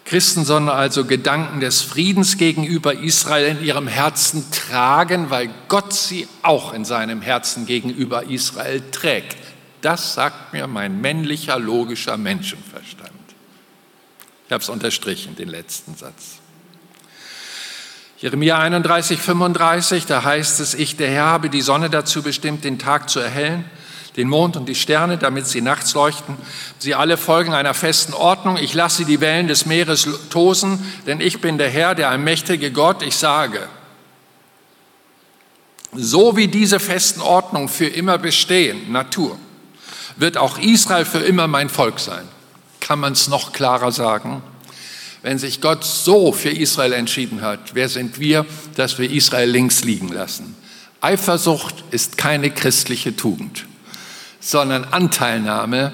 Christen 0.09 0.43
sollen 0.43 0.69
also 0.69 1.05
Gedanken 1.05 1.59
des 1.59 1.83
Friedens 1.83 2.37
gegenüber 2.37 2.95
Israel 2.95 3.45
in 3.45 3.63
ihrem 3.63 3.87
Herzen 3.87 4.49
tragen, 4.49 5.29
weil 5.29 5.51
Gott 5.67 5.93
sie 5.93 6.27
auch 6.41 6.73
in 6.73 6.83
seinem 6.83 7.21
Herzen 7.21 7.67
gegenüber 7.67 8.23
Israel 8.23 8.81
trägt. 8.89 9.37
Das 9.81 10.15
sagt 10.15 10.51
mir 10.51 10.65
mein 10.65 10.99
männlicher, 10.99 11.59
logischer 11.59 12.17
Menschenverstand. 12.17 13.11
Ich 14.47 14.51
habe 14.51 14.63
es 14.63 14.69
unterstrichen, 14.69 15.35
den 15.35 15.47
letzten 15.47 15.95
Satz. 15.95 16.39
Jeremia 18.17 18.57
31, 18.57 19.19
35, 19.19 20.07
da 20.07 20.23
heißt 20.23 20.59
es, 20.59 20.73
ich, 20.73 20.97
der 20.97 21.11
Herr, 21.11 21.25
habe 21.25 21.51
die 21.51 21.61
Sonne 21.61 21.91
dazu 21.91 22.23
bestimmt, 22.23 22.63
den 22.63 22.79
Tag 22.79 23.11
zu 23.11 23.19
erhellen 23.19 23.63
den 24.17 24.27
Mond 24.27 24.57
und 24.57 24.67
die 24.67 24.75
Sterne, 24.75 25.17
damit 25.17 25.47
sie 25.47 25.61
nachts 25.61 25.93
leuchten. 25.93 26.35
Sie 26.77 26.95
alle 26.95 27.17
folgen 27.17 27.53
einer 27.53 27.73
festen 27.73 28.13
Ordnung. 28.13 28.57
Ich 28.57 28.73
lasse 28.73 29.05
die 29.05 29.21
Wellen 29.21 29.47
des 29.47 29.65
Meeres 29.65 30.07
tosen, 30.29 30.79
denn 31.07 31.21
ich 31.21 31.41
bin 31.41 31.57
der 31.57 31.69
Herr, 31.69 31.95
der 31.95 32.09
allmächtige 32.09 32.71
Gott. 32.71 33.01
Ich 33.03 33.15
sage, 33.15 33.67
so 35.93 36.35
wie 36.37 36.47
diese 36.47 36.79
festen 36.79 37.21
Ordnungen 37.21 37.69
für 37.69 37.87
immer 37.87 38.17
bestehen, 38.17 38.91
Natur, 38.91 39.37
wird 40.17 40.37
auch 40.37 40.57
Israel 40.57 41.05
für 41.05 41.19
immer 41.19 41.47
mein 41.47 41.69
Volk 41.69 41.99
sein. 41.99 42.27
Kann 42.79 42.99
man 42.99 43.13
es 43.13 43.27
noch 43.27 43.53
klarer 43.53 43.91
sagen? 43.91 44.41
Wenn 45.21 45.37
sich 45.37 45.61
Gott 45.61 45.83
so 45.83 46.31
für 46.31 46.49
Israel 46.49 46.93
entschieden 46.93 47.41
hat, 47.41 47.75
wer 47.75 47.89
sind 47.89 48.19
wir, 48.19 48.45
dass 48.75 48.99
wir 48.99 49.09
Israel 49.09 49.49
links 49.49 49.83
liegen 49.83 50.09
lassen? 50.09 50.55
Eifersucht 51.01 51.75
ist 51.91 52.17
keine 52.17 52.51
christliche 52.51 53.15
Tugend, 53.15 53.65
sondern 54.39 54.85
Anteilnahme 54.85 55.91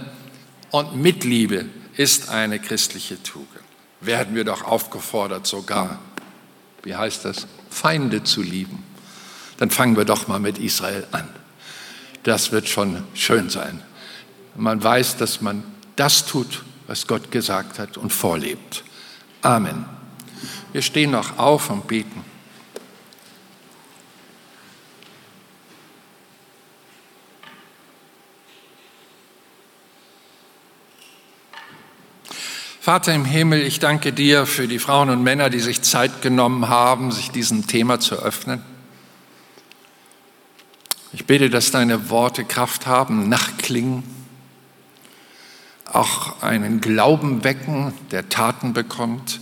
und 0.72 0.96
Mitliebe 0.96 1.66
ist 1.98 2.30
eine 2.30 2.60
christliche 2.60 3.22
Tugend. 3.24 3.50
Werden 4.02 4.36
wir 4.36 4.43
doch 4.43 4.64
aufgefordert 4.64 5.48
sogar, 5.48 6.00
wie 6.84 6.96
heißt 6.96 7.26
das, 7.26 7.48
Feinde 7.70 8.24
zu 8.24 8.41
lieben. 8.41 8.84
Dann 9.58 9.70
fangen 9.70 9.98
wir 9.98 10.06
doch 10.06 10.28
mal 10.28 10.39
mit 10.39 10.58
Israel 10.58 11.08
an. 11.12 11.28
Das 12.24 12.52
wird 12.52 12.68
schon 12.68 13.04
schön 13.14 13.50
sein. 13.50 13.82
Man 14.56 14.84
weiß, 14.84 15.18
dass 15.18 15.41
man 15.41 15.64
das 15.96 16.26
tut, 16.26 16.64
was 16.88 17.08
Gott 17.08 17.32
gesagt 17.32 17.80
hat 17.80 17.98
und 17.98 18.12
vorlebt. 18.12 18.84
Amen. 19.41 19.86
Wir 20.72 20.82
stehen 20.82 21.12
noch 21.12 21.38
auf 21.38 21.70
und 21.70 21.88
beten. 21.88 22.24
Vater 32.86 33.16
im 33.16 33.26
Himmel, 33.26 33.64
ich 33.64 33.80
danke 33.80 34.14
dir 34.14 34.46
für 34.46 34.68
die 34.68 34.78
Frauen 34.78 35.10
und 35.10 35.24
Männer, 35.24 35.50
die 35.50 35.60
sich 35.60 35.82
Zeit 35.82 36.22
genommen 36.22 36.70
haben, 36.70 37.12
sich 37.12 37.32
diesem 37.32 37.66
Thema 37.66 38.00
zu 38.00 38.14
öffnen. 38.14 38.62
Ich 41.12 41.26
bete, 41.26 41.50
dass 41.50 41.72
deine 41.72 42.12
Worte 42.12 42.46
Kraft 42.46 42.86
haben, 42.86 43.28
nachklingen, 43.28 44.04
auch 45.92 46.44
einen 46.44 46.80
Glauben 46.80 47.44
wecken, 47.44 47.92
der 48.12 48.30
Taten 48.30 48.74
bekommt. 48.74 49.40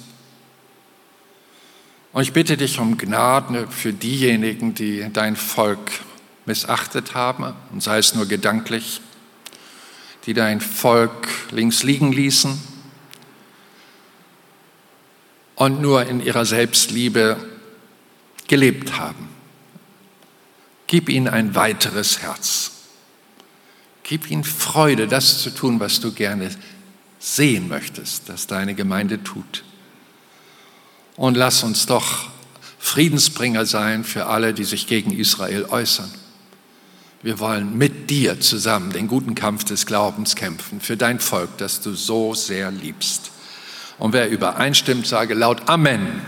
Und 2.14 2.22
ich 2.22 2.32
bitte 2.32 2.56
dich 2.56 2.80
um 2.80 2.98
Gnade 2.98 3.68
für 3.68 3.92
diejenigen, 3.92 4.74
die 4.74 5.06
dein 5.12 5.36
Volk 5.36 5.92
missachtet 6.46 7.14
haben, 7.14 7.54
und 7.74 7.84
sei 7.84 7.98
es 7.98 8.16
nur 8.16 8.26
gedanklich, 8.26 9.02
die 10.28 10.34
dein 10.34 10.62
Volk 10.62 11.28
links 11.52 11.84
liegen 11.84 12.14
ließen 12.14 12.72
und 15.56 15.82
nur 15.82 16.06
in 16.06 16.24
ihrer 16.24 16.46
Selbstliebe 16.46 17.38
gelebt 18.48 18.98
haben. 18.98 19.30
Gib 20.88 21.10
ihnen 21.10 21.28
ein 21.28 21.56
weiteres 21.56 22.20
Herz. 22.20 22.72
Gib 24.04 24.30
ihnen 24.30 24.44
Freude, 24.44 25.08
das 25.08 25.42
zu 25.42 25.50
tun, 25.50 25.80
was 25.80 26.00
du 26.00 26.12
gerne 26.12 26.50
sehen 27.20 27.68
möchtest, 27.68 28.28
dass 28.30 28.48
deine 28.48 28.76
Gemeinde 28.76 29.24
tut. 29.24 29.64
Und 31.16 31.36
lass 31.38 31.64
uns 31.64 31.86
doch 31.86 32.30
Friedensbringer 32.80 33.66
sein 33.66 34.04
für 34.04 34.26
alle, 34.26 34.54
die 34.54 34.66
sich 34.66 34.88
gegen 34.88 35.18
Israel 35.18 35.66
äußern. 35.66 36.12
Wir 37.22 37.40
wollen 37.40 37.78
mit 37.78 38.10
dir 38.10 38.42
zusammen 38.42 38.92
den 38.92 39.08
guten 39.08 39.34
Kampf 39.34 39.64
des 39.64 39.86
Glaubens 39.86 40.36
kämpfen, 40.36 40.82
für 40.82 40.98
dein 40.98 41.22
Volk, 41.22 41.58
das 41.58 41.80
du 41.80 41.94
so 41.94 42.34
sehr 42.34 42.70
liebst. 42.70 43.32
Und 44.04 44.12
wer 44.12 44.30
übereinstimmt, 44.30 45.08
sage 45.08 45.34
laut 45.34 45.70
Amen. 45.70 46.22